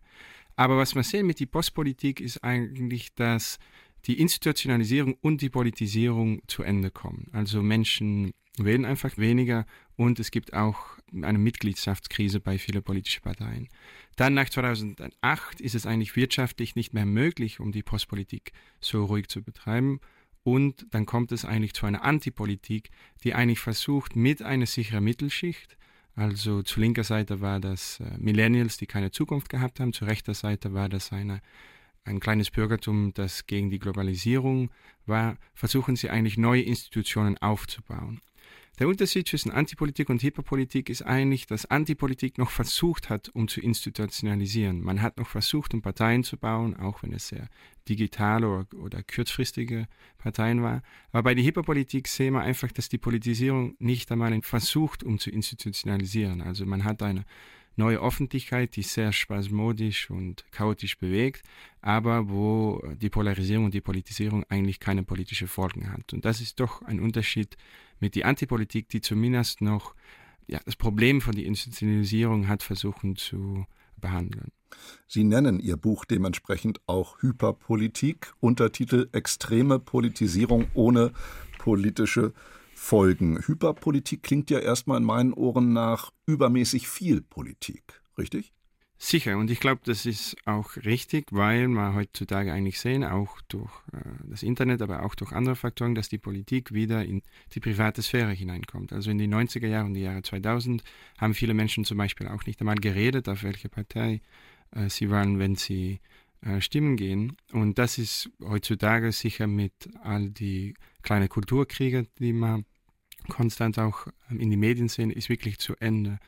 Aber 0.56 0.76
was 0.76 0.96
wir 0.96 1.04
sehen 1.04 1.28
mit 1.28 1.38
der 1.38 1.46
Postpolitik 1.46 2.20
ist 2.20 2.42
eigentlich, 2.42 3.14
dass 3.14 3.60
die 4.06 4.18
Institutionalisierung 4.18 5.14
und 5.20 5.40
die 5.40 5.50
Politisierung 5.50 6.42
zu 6.48 6.64
Ende 6.64 6.90
kommen. 6.90 7.28
Also 7.30 7.62
Menschen 7.62 8.32
wählen 8.58 8.84
einfach 8.84 9.16
weniger 9.18 9.66
und 9.94 10.18
es 10.18 10.32
gibt 10.32 10.52
auch 10.52 10.98
eine 11.22 11.38
Mitgliedschaftskrise 11.38 12.40
bei 12.40 12.58
vielen 12.58 12.82
politischen 12.82 13.22
Parteien. 13.22 13.68
Dann 14.16 14.34
nach 14.34 14.48
2008 14.48 15.60
ist 15.60 15.74
es 15.74 15.86
eigentlich 15.86 16.16
wirtschaftlich 16.16 16.74
nicht 16.74 16.94
mehr 16.94 17.06
möglich, 17.06 17.60
um 17.60 17.72
die 17.72 17.82
Postpolitik 17.82 18.52
so 18.80 19.04
ruhig 19.04 19.28
zu 19.28 19.42
betreiben. 19.42 20.00
Und 20.42 20.86
dann 20.90 21.06
kommt 21.06 21.32
es 21.32 21.44
eigentlich 21.44 21.74
zu 21.74 21.86
einer 21.86 22.04
Antipolitik, 22.04 22.90
die 23.22 23.34
eigentlich 23.34 23.60
versucht, 23.60 24.16
mit 24.16 24.42
einer 24.42 24.66
sicheren 24.66 25.04
Mittelschicht, 25.04 25.76
also 26.16 26.62
zu 26.62 26.80
linker 26.80 27.04
Seite 27.04 27.40
war 27.40 27.60
das 27.60 27.98
äh, 28.00 28.18
Millennials, 28.18 28.76
die 28.76 28.86
keine 28.86 29.10
Zukunft 29.10 29.48
gehabt 29.48 29.80
haben, 29.80 29.92
zu 29.92 30.04
rechter 30.04 30.34
Seite 30.34 30.72
war 30.72 30.88
das 30.88 31.12
eine, 31.12 31.40
ein 32.04 32.20
kleines 32.20 32.50
Bürgertum, 32.50 33.12
das 33.14 33.46
gegen 33.46 33.70
die 33.70 33.78
Globalisierung 33.78 34.70
war, 35.06 35.36
versuchen 35.54 35.96
sie 35.96 36.10
eigentlich 36.10 36.38
neue 36.38 36.62
Institutionen 36.62 37.36
aufzubauen. 37.38 38.20
Der 38.80 38.88
Unterschied 38.88 39.28
zwischen 39.28 39.52
Antipolitik 39.52 40.10
und 40.10 40.20
Hyperpolitik 40.20 40.90
ist 40.90 41.02
eigentlich, 41.02 41.46
dass 41.46 41.64
Antipolitik 41.66 42.38
noch 42.38 42.50
versucht 42.50 43.08
hat, 43.08 43.28
um 43.28 43.46
zu 43.46 43.60
institutionalisieren. 43.60 44.82
Man 44.82 45.00
hat 45.00 45.16
noch 45.16 45.28
versucht, 45.28 45.74
um 45.74 45.82
Parteien 45.82 46.24
zu 46.24 46.36
bauen, 46.36 46.74
auch 46.76 47.04
wenn 47.04 47.12
es 47.12 47.28
sehr 47.28 47.48
digitale 47.88 48.48
oder, 48.48 48.66
oder 48.80 49.02
kurzfristige 49.04 49.86
Parteien 50.18 50.62
war. 50.64 50.82
Aber 51.12 51.22
bei 51.22 51.34
der 51.36 51.44
Hyperpolitik 51.44 52.08
sehen 52.08 52.34
wir 52.34 52.40
einfach, 52.40 52.72
dass 52.72 52.88
die 52.88 52.98
Politisierung 52.98 53.76
nicht 53.78 54.10
einmal 54.10 54.36
versucht, 54.42 55.04
um 55.04 55.20
zu 55.20 55.30
institutionalisieren. 55.30 56.40
Also 56.40 56.66
man 56.66 56.82
hat 56.82 57.00
eine 57.00 57.24
neue 57.76 58.00
Öffentlichkeit, 58.00 58.76
die 58.76 58.82
sehr 58.82 59.12
spasmodisch 59.12 60.10
und 60.10 60.44
chaotisch 60.52 60.98
bewegt, 60.98 61.42
aber 61.80 62.28
wo 62.28 62.82
die 62.96 63.10
Polarisierung 63.10 63.66
und 63.66 63.74
die 63.74 63.80
Politisierung 63.80 64.44
eigentlich 64.48 64.80
keine 64.80 65.02
politische 65.02 65.46
Folgen 65.46 65.90
hat. 65.92 66.12
Und 66.12 66.24
das 66.24 66.40
ist 66.40 66.60
doch 66.60 66.82
ein 66.82 67.00
Unterschied 67.00 67.56
mit 68.00 68.14
der 68.14 68.26
Antipolitik, 68.26 68.88
die 68.88 69.00
zumindest 69.00 69.60
noch 69.60 69.94
ja, 70.46 70.60
das 70.64 70.76
Problem 70.76 71.20
von 71.20 71.34
der 71.34 71.44
Institutionalisierung 71.46 72.48
hat 72.48 72.62
versuchen 72.62 73.16
zu 73.16 73.66
behandeln. 73.96 74.52
Sie 75.06 75.24
nennen 75.24 75.60
Ihr 75.60 75.76
Buch 75.76 76.04
dementsprechend 76.04 76.80
auch 76.86 77.22
Hyperpolitik, 77.22 78.32
Untertitel 78.40 79.08
Extreme 79.12 79.78
Politisierung 79.78 80.66
ohne 80.74 81.12
politische 81.58 82.32
Folgen. 82.74 83.38
Hyperpolitik 83.46 84.22
klingt 84.22 84.50
ja 84.50 84.58
erstmal 84.58 84.98
in 84.98 85.04
meinen 85.04 85.32
Ohren 85.32 85.72
nach 85.72 86.10
übermäßig 86.26 86.88
viel 86.88 87.20
Politik, 87.20 88.02
richtig? 88.18 88.52
Sicher, 88.96 89.36
und 89.36 89.50
ich 89.50 89.60
glaube, 89.60 89.82
das 89.84 90.06
ist 90.06 90.36
auch 90.46 90.76
richtig, 90.76 91.26
weil 91.30 91.68
wir 91.68 91.94
heutzutage 91.94 92.52
eigentlich 92.52 92.80
sehen, 92.80 93.04
auch 93.04 93.40
durch 93.48 93.70
äh, 93.92 93.98
das 94.24 94.42
Internet, 94.42 94.80
aber 94.82 95.04
auch 95.04 95.14
durch 95.14 95.32
andere 95.32 95.56
Faktoren, 95.56 95.94
dass 95.94 96.08
die 96.08 96.18
Politik 96.18 96.72
wieder 96.72 97.04
in 97.04 97.22
die 97.52 97.60
private 97.60 98.02
Sphäre 98.02 98.30
hineinkommt. 98.30 98.92
Also 98.92 99.10
in 99.10 99.18
die 99.18 99.28
90er 99.28 99.66
Jahre 99.66 99.86
und 99.86 99.94
die 99.94 100.02
Jahre 100.02 100.22
2000 100.22 100.82
haben 101.18 101.34
viele 101.34 101.54
Menschen 101.54 101.84
zum 101.84 101.98
Beispiel 101.98 102.28
auch 102.28 102.46
nicht 102.46 102.60
einmal 102.60 102.76
geredet, 102.76 103.28
auf 103.28 103.42
welche 103.42 103.68
Partei 103.68 104.20
äh, 104.70 104.88
sie 104.88 105.10
waren, 105.10 105.38
wenn 105.38 105.56
sie 105.56 106.00
stimmen 106.60 106.96
gehen. 106.96 107.36
Und 107.52 107.78
das 107.78 107.98
ist 107.98 108.30
heutzutage 108.42 109.12
sicher 109.12 109.46
mit 109.46 109.72
all 110.02 110.30
die 110.30 110.74
kleinen 111.02 111.28
Kulturkriege, 111.28 112.06
die 112.18 112.32
man 112.32 112.64
konstant 113.28 113.78
auch 113.78 114.06
ähm, 114.30 114.40
in 114.40 114.50
die 114.50 114.56
Medien 114.56 114.88
sehen, 114.88 115.10
ist 115.10 115.28
wirklich 115.28 115.58
zu 115.58 115.74
Ende. 115.80 116.18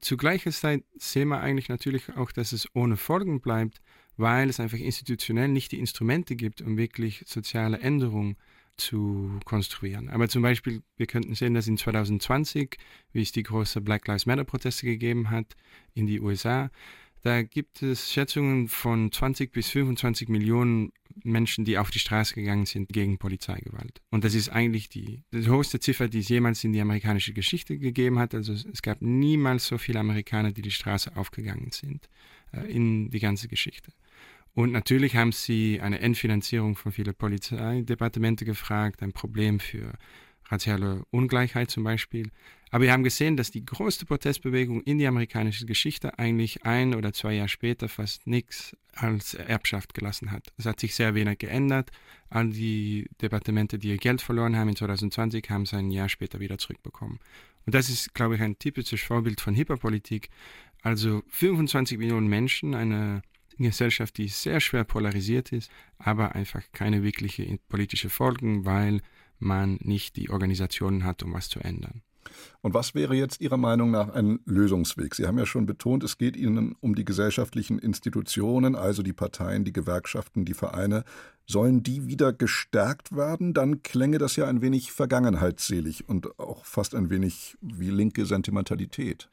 Zu 0.00 0.16
gleicher 0.16 0.50
Zeit 0.50 0.84
sehen 0.98 1.28
wir 1.28 1.40
eigentlich 1.40 1.68
natürlich 1.68 2.16
auch, 2.16 2.32
dass 2.32 2.52
es 2.52 2.68
ohne 2.74 2.96
Folgen 2.96 3.40
bleibt, 3.40 3.80
weil 4.16 4.48
es 4.48 4.60
einfach 4.60 4.78
institutionell 4.78 5.48
nicht 5.48 5.72
die 5.72 5.78
Instrumente 5.78 6.36
gibt, 6.36 6.62
um 6.62 6.76
wirklich 6.76 7.22
soziale 7.26 7.78
Änderungen 7.80 8.36
zu 8.76 9.38
konstruieren. 9.44 10.08
Aber 10.08 10.28
zum 10.28 10.42
Beispiel, 10.42 10.82
wir 10.96 11.06
könnten 11.06 11.34
sehen, 11.34 11.52
dass 11.52 11.68
in 11.68 11.76
2020, 11.76 12.78
wie 13.12 13.22
es 13.22 13.32
die 13.32 13.42
große 13.42 13.82
Black 13.82 14.06
Lives 14.06 14.24
Matter 14.24 14.44
Proteste 14.44 14.86
gegeben 14.86 15.28
hat 15.28 15.54
in 15.94 16.06
die 16.06 16.20
USA, 16.20 16.70
da 17.22 17.42
gibt 17.42 17.82
es 17.82 18.10
Schätzungen 18.12 18.68
von 18.68 19.12
20 19.12 19.52
bis 19.52 19.68
25 19.70 20.28
Millionen 20.28 20.92
Menschen, 21.22 21.64
die 21.64 21.76
auf 21.76 21.90
die 21.90 21.98
Straße 21.98 22.34
gegangen 22.34 22.66
sind 22.66 22.88
gegen 22.88 23.18
Polizeigewalt. 23.18 24.00
Und 24.10 24.24
das 24.24 24.34
ist 24.34 24.48
eigentlich 24.48 24.88
die, 24.88 25.22
die 25.32 25.46
höchste 25.46 25.80
Ziffer, 25.80 26.08
die 26.08 26.20
es 26.20 26.28
jemals 26.28 26.64
in 26.64 26.72
die 26.72 26.80
amerikanische 26.80 27.32
Geschichte 27.32 27.78
gegeben 27.78 28.18
hat. 28.18 28.34
Also 28.34 28.52
es 28.52 28.82
gab 28.82 29.02
niemals 29.02 29.66
so 29.66 29.76
viele 29.76 30.00
Amerikaner, 30.00 30.52
die 30.52 30.62
die 30.62 30.70
Straße 30.70 31.16
aufgegangen 31.16 31.70
sind 31.72 32.08
äh, 32.52 32.70
in 32.70 33.10
die 33.10 33.20
ganze 33.20 33.48
Geschichte. 33.48 33.92
Und 34.54 34.72
natürlich 34.72 35.14
haben 35.14 35.32
sie 35.32 35.80
eine 35.80 36.00
Endfinanzierung 36.00 36.74
von 36.76 36.92
vielen 36.92 37.14
Polizeidepartemente 37.14 38.44
gefragt, 38.44 39.02
ein 39.02 39.12
Problem 39.12 39.60
für 39.60 39.92
raciale 40.50 41.04
Ungleichheit 41.10 41.70
zum 41.70 41.84
Beispiel. 41.84 42.30
Aber 42.70 42.84
wir 42.84 42.92
haben 42.92 43.02
gesehen, 43.02 43.36
dass 43.36 43.50
die 43.50 43.64
größte 43.64 44.06
Protestbewegung 44.06 44.82
in 44.82 44.98
die 44.98 45.06
amerikanische 45.06 45.66
Geschichte 45.66 46.18
eigentlich 46.18 46.64
ein 46.64 46.94
oder 46.94 47.12
zwei 47.12 47.34
Jahre 47.34 47.48
später 47.48 47.88
fast 47.88 48.26
nichts 48.26 48.76
als 48.92 49.34
Erbschaft 49.34 49.94
gelassen 49.94 50.30
hat. 50.30 50.52
Es 50.56 50.66
hat 50.66 50.80
sich 50.80 50.94
sehr 50.94 51.14
wenig 51.14 51.38
geändert. 51.38 51.90
All 52.28 52.50
die 52.50 53.08
Departemente, 53.20 53.78
die 53.78 53.88
ihr 53.88 53.96
Geld 53.96 54.22
verloren 54.22 54.56
haben 54.56 54.68
in 54.68 54.76
2020, 54.76 55.50
haben 55.50 55.62
es 55.62 55.74
ein 55.74 55.90
Jahr 55.90 56.08
später 56.08 56.38
wieder 56.40 56.58
zurückbekommen. 56.58 57.18
Und 57.66 57.74
das 57.74 57.88
ist, 57.88 58.14
glaube 58.14 58.36
ich, 58.36 58.40
ein 58.40 58.58
typisches 58.58 59.00
Vorbild 59.00 59.40
von 59.40 59.54
Hipperpolitik. 59.54 60.28
Also 60.82 61.22
25 61.28 61.98
Millionen 61.98 62.28
Menschen, 62.28 62.74
eine 62.74 63.22
Gesellschaft, 63.58 64.16
die 64.16 64.28
sehr 64.28 64.60
schwer 64.60 64.84
polarisiert 64.84 65.52
ist, 65.52 65.70
aber 65.98 66.34
einfach 66.34 66.62
keine 66.72 67.02
wirkliche 67.02 67.58
politische 67.68 68.08
Folgen, 68.08 68.64
weil 68.64 69.02
man 69.40 69.78
nicht 69.82 70.16
die 70.16 70.30
Organisationen 70.30 71.04
hat, 71.04 71.22
um 71.22 71.32
was 71.32 71.48
zu 71.48 71.60
ändern. 71.60 72.02
Und 72.60 72.74
was 72.74 72.94
wäre 72.94 73.14
jetzt 73.14 73.40
Ihrer 73.40 73.56
Meinung 73.56 73.90
nach 73.90 74.10
ein 74.10 74.40
Lösungsweg? 74.44 75.14
Sie 75.14 75.26
haben 75.26 75.38
ja 75.38 75.46
schon 75.46 75.66
betont, 75.66 76.04
es 76.04 76.18
geht 76.18 76.36
Ihnen 76.36 76.76
um 76.80 76.94
die 76.94 77.04
gesellschaftlichen 77.04 77.78
Institutionen, 77.78 78.76
also 78.76 79.02
die 79.02 79.12
Parteien, 79.12 79.64
die 79.64 79.72
Gewerkschaften, 79.72 80.44
die 80.44 80.54
Vereine. 80.54 81.04
Sollen 81.46 81.82
die 81.82 82.06
wieder 82.06 82.32
gestärkt 82.32 83.16
werden? 83.16 83.54
Dann 83.54 83.82
klänge 83.82 84.18
das 84.18 84.36
ja 84.36 84.46
ein 84.46 84.60
wenig 84.60 84.92
vergangenheitsselig 84.92 86.08
und 86.08 86.38
auch 86.38 86.64
fast 86.64 86.94
ein 86.94 87.10
wenig 87.10 87.56
wie 87.60 87.90
linke 87.90 88.26
Sentimentalität. 88.26 89.28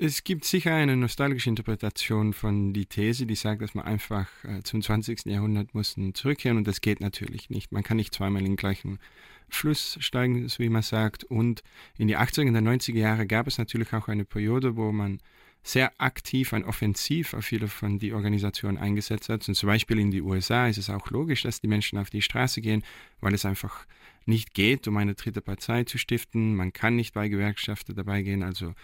Es 0.00 0.22
gibt 0.22 0.44
sicher 0.44 0.72
eine 0.74 0.96
nostalgische 0.96 1.50
Interpretation 1.50 2.32
von 2.32 2.72
die 2.72 2.86
These, 2.86 3.26
die 3.26 3.34
sagt, 3.34 3.62
dass 3.62 3.74
man 3.74 3.84
einfach 3.84 4.28
äh, 4.44 4.62
zum 4.62 4.80
20. 4.80 5.26
Jahrhundert 5.26 5.74
mussten 5.74 6.14
zurückkehren 6.14 6.56
und 6.56 6.68
das 6.68 6.80
geht 6.80 7.00
natürlich 7.00 7.50
nicht. 7.50 7.72
Man 7.72 7.82
kann 7.82 7.96
nicht 7.96 8.14
zweimal 8.14 8.42
in 8.42 8.52
den 8.52 8.56
gleichen 8.56 9.00
Fluss 9.48 9.96
steigen, 9.98 10.48
so 10.48 10.60
wie 10.60 10.68
man 10.68 10.82
sagt. 10.82 11.24
Und 11.24 11.64
in 11.96 12.06
die 12.06 12.16
80er 12.16 12.46
und 12.46 12.56
90er 12.56 12.96
Jahre 12.96 13.26
gab 13.26 13.48
es 13.48 13.58
natürlich 13.58 13.92
auch 13.92 14.06
eine 14.06 14.24
Periode, 14.24 14.76
wo 14.76 14.92
man 14.92 15.18
sehr 15.64 15.90
aktiv 16.00 16.52
und 16.52 16.62
offensiv 16.62 17.34
auf 17.34 17.46
viele 17.46 17.66
von 17.66 17.98
die 17.98 18.12
Organisationen 18.12 18.78
eingesetzt 18.78 19.28
hat. 19.28 19.48
Und 19.48 19.56
zum 19.56 19.66
Beispiel 19.66 19.98
in 19.98 20.12
die 20.12 20.22
USA 20.22 20.68
ist 20.68 20.78
es 20.78 20.90
auch 20.90 21.10
logisch, 21.10 21.42
dass 21.42 21.60
die 21.60 21.66
Menschen 21.66 21.98
auf 21.98 22.08
die 22.08 22.22
Straße 22.22 22.60
gehen, 22.60 22.84
weil 23.20 23.34
es 23.34 23.44
einfach 23.44 23.84
nicht 24.26 24.54
geht, 24.54 24.86
um 24.86 24.96
eine 24.96 25.14
dritte 25.14 25.40
Partei 25.40 25.82
zu 25.84 25.98
stiften. 25.98 26.54
Man 26.54 26.72
kann 26.72 26.94
nicht 26.94 27.14
bei 27.14 27.28
Gewerkschaften 27.28 27.96
dabei 27.96 28.22
gehen. 28.22 28.44
Also 28.44 28.74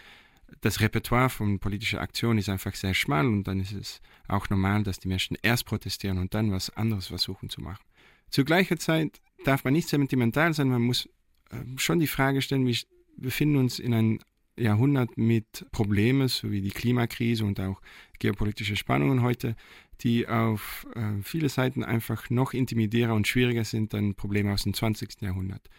das 0.61 0.81
Repertoire 0.81 1.29
von 1.29 1.59
politischer 1.59 2.01
Aktion 2.01 2.37
ist 2.37 2.49
einfach 2.49 2.73
sehr 2.75 2.93
schmal 2.93 3.27
und 3.27 3.43
dann 3.43 3.59
ist 3.59 3.73
es 3.73 4.01
auch 4.27 4.49
normal, 4.49 4.83
dass 4.83 4.99
die 4.99 5.07
Menschen 5.07 5.37
erst 5.41 5.65
protestieren 5.65 6.17
und 6.17 6.33
dann 6.33 6.51
was 6.51 6.69
anderes 6.71 7.07
versuchen 7.07 7.49
zu 7.49 7.61
machen. 7.61 7.83
Zu 8.29 8.43
gleicher 8.43 8.77
Zeit 8.77 9.21
darf 9.43 9.63
man 9.63 9.73
nicht 9.73 9.87
sentimental 9.87 10.53
sein, 10.53 10.69
man 10.69 10.81
muss 10.81 11.07
äh, 11.51 11.57
schon 11.77 11.99
die 11.99 12.07
Frage 12.07 12.41
stellen, 12.41 12.65
wir 12.65 12.75
befinden 13.17 13.57
uns 13.57 13.79
in 13.79 13.93
einem 13.93 14.19
Jahrhundert 14.57 15.17
mit 15.17 15.65
Problemen, 15.71 16.27
so 16.27 16.51
wie 16.51 16.61
die 16.61 16.71
Klimakrise 16.71 17.45
und 17.45 17.59
auch 17.59 17.81
geopolitische 18.19 18.75
Spannungen 18.75 19.21
heute, 19.21 19.55
die 20.01 20.27
auf 20.27 20.87
äh, 20.95 21.21
viele 21.23 21.49
Seiten 21.49 21.83
einfach 21.83 22.29
noch 22.29 22.53
intimidierer 22.53 23.13
und 23.13 23.27
schwieriger 23.27 23.63
sind 23.63 23.93
dann 23.93 24.15
Probleme 24.15 24.53
aus 24.53 24.63
dem 24.63 24.73
20. 24.73 25.21
Jahrhundert. 25.21 25.69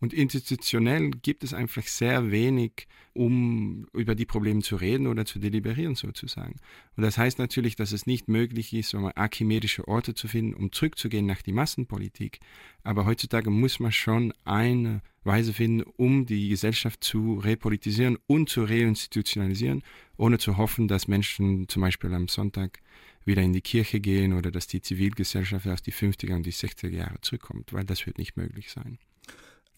Und 0.00 0.12
institutionell 0.12 1.10
gibt 1.10 1.42
es 1.42 1.54
einfach 1.54 1.84
sehr 1.84 2.30
wenig, 2.30 2.86
um 3.14 3.86
über 3.94 4.14
die 4.14 4.26
Probleme 4.26 4.60
zu 4.60 4.76
reden 4.76 5.06
oder 5.06 5.24
zu 5.24 5.38
deliberieren 5.38 5.94
sozusagen. 5.94 6.56
Und 6.96 7.02
das 7.02 7.16
heißt 7.16 7.38
natürlich, 7.38 7.76
dass 7.76 7.92
es 7.92 8.06
nicht 8.06 8.28
möglich 8.28 8.74
ist, 8.74 8.94
um 8.94 9.10
archimedische 9.14 9.88
Orte 9.88 10.14
zu 10.14 10.28
finden, 10.28 10.54
um 10.54 10.70
zurückzugehen 10.70 11.24
nach 11.24 11.40
die 11.40 11.52
Massenpolitik. 11.52 12.40
Aber 12.82 13.06
heutzutage 13.06 13.50
muss 13.50 13.80
man 13.80 13.92
schon 13.92 14.32
eine 14.44 15.00
Weise 15.24 15.52
finden, 15.52 15.82
um 15.96 16.26
die 16.26 16.50
Gesellschaft 16.50 17.02
zu 17.02 17.38
repolitisieren 17.38 18.18
und 18.26 18.48
zu 18.50 18.64
reinstitutionalisieren, 18.64 19.82
ohne 20.18 20.38
zu 20.38 20.56
hoffen, 20.56 20.88
dass 20.88 21.08
Menschen 21.08 21.68
zum 21.68 21.82
Beispiel 21.82 22.12
am 22.12 22.28
Sonntag 22.28 22.80
wieder 23.24 23.42
in 23.42 23.52
die 23.52 23.60
Kirche 23.60 23.98
gehen 23.98 24.34
oder 24.34 24.50
dass 24.50 24.68
die 24.68 24.80
Zivilgesellschaft 24.80 25.66
aus 25.66 25.82
die 25.82 25.92
50er 25.92 26.34
und 26.34 26.46
die 26.46 26.52
60er 26.52 26.90
Jahre 26.90 27.20
zurückkommt, 27.22 27.72
weil 27.72 27.84
das 27.84 28.06
wird 28.06 28.18
nicht 28.18 28.36
möglich 28.36 28.70
sein. 28.70 28.98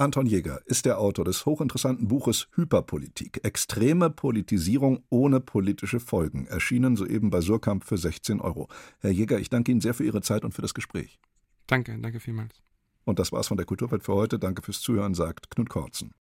Anton 0.01 0.27
Jäger 0.27 0.61
ist 0.67 0.87
der 0.87 1.01
Autor 1.01 1.25
des 1.25 1.45
hochinteressanten 1.45 2.07
Buches 2.07 2.47
Hyperpolitik. 2.55 3.41
Extreme 3.43 4.11
Politisierung 4.11 5.03
ohne 5.11 5.41
politische 5.41 5.99
Folgen. 5.99 6.47
Erschienen 6.47 6.95
soeben 6.95 7.31
bei 7.31 7.41
Surkamp 7.41 7.83
für 7.83 7.99
16 7.99 8.41
Euro. 8.41 8.69
Herr 9.01 9.11
Jäger, 9.11 9.41
ich 9.41 9.51
danke 9.51 9.73
Ihnen 9.73 9.81
sehr 9.81 9.95
für 9.95 10.05
Ihre 10.05 10.23
Zeit 10.23 10.45
und 10.45 10.55
für 10.55 10.63
das 10.63 10.73
Gespräch. 10.73 11.19
Danke, 11.67 11.99
danke 11.99 12.21
vielmals. 12.21 12.63
Und 13.07 13.19
das 13.19 13.33
war's 13.33 13.49
von 13.49 13.57
der 13.57 13.67
Kulturwelt 13.67 14.05
für 14.05 14.15
heute. 14.15 14.39
Danke 14.39 14.63
fürs 14.63 14.81
Zuhören, 14.81 15.15
sagt 15.15 15.51
Knut 15.51 15.69
Korzen. 15.69 16.13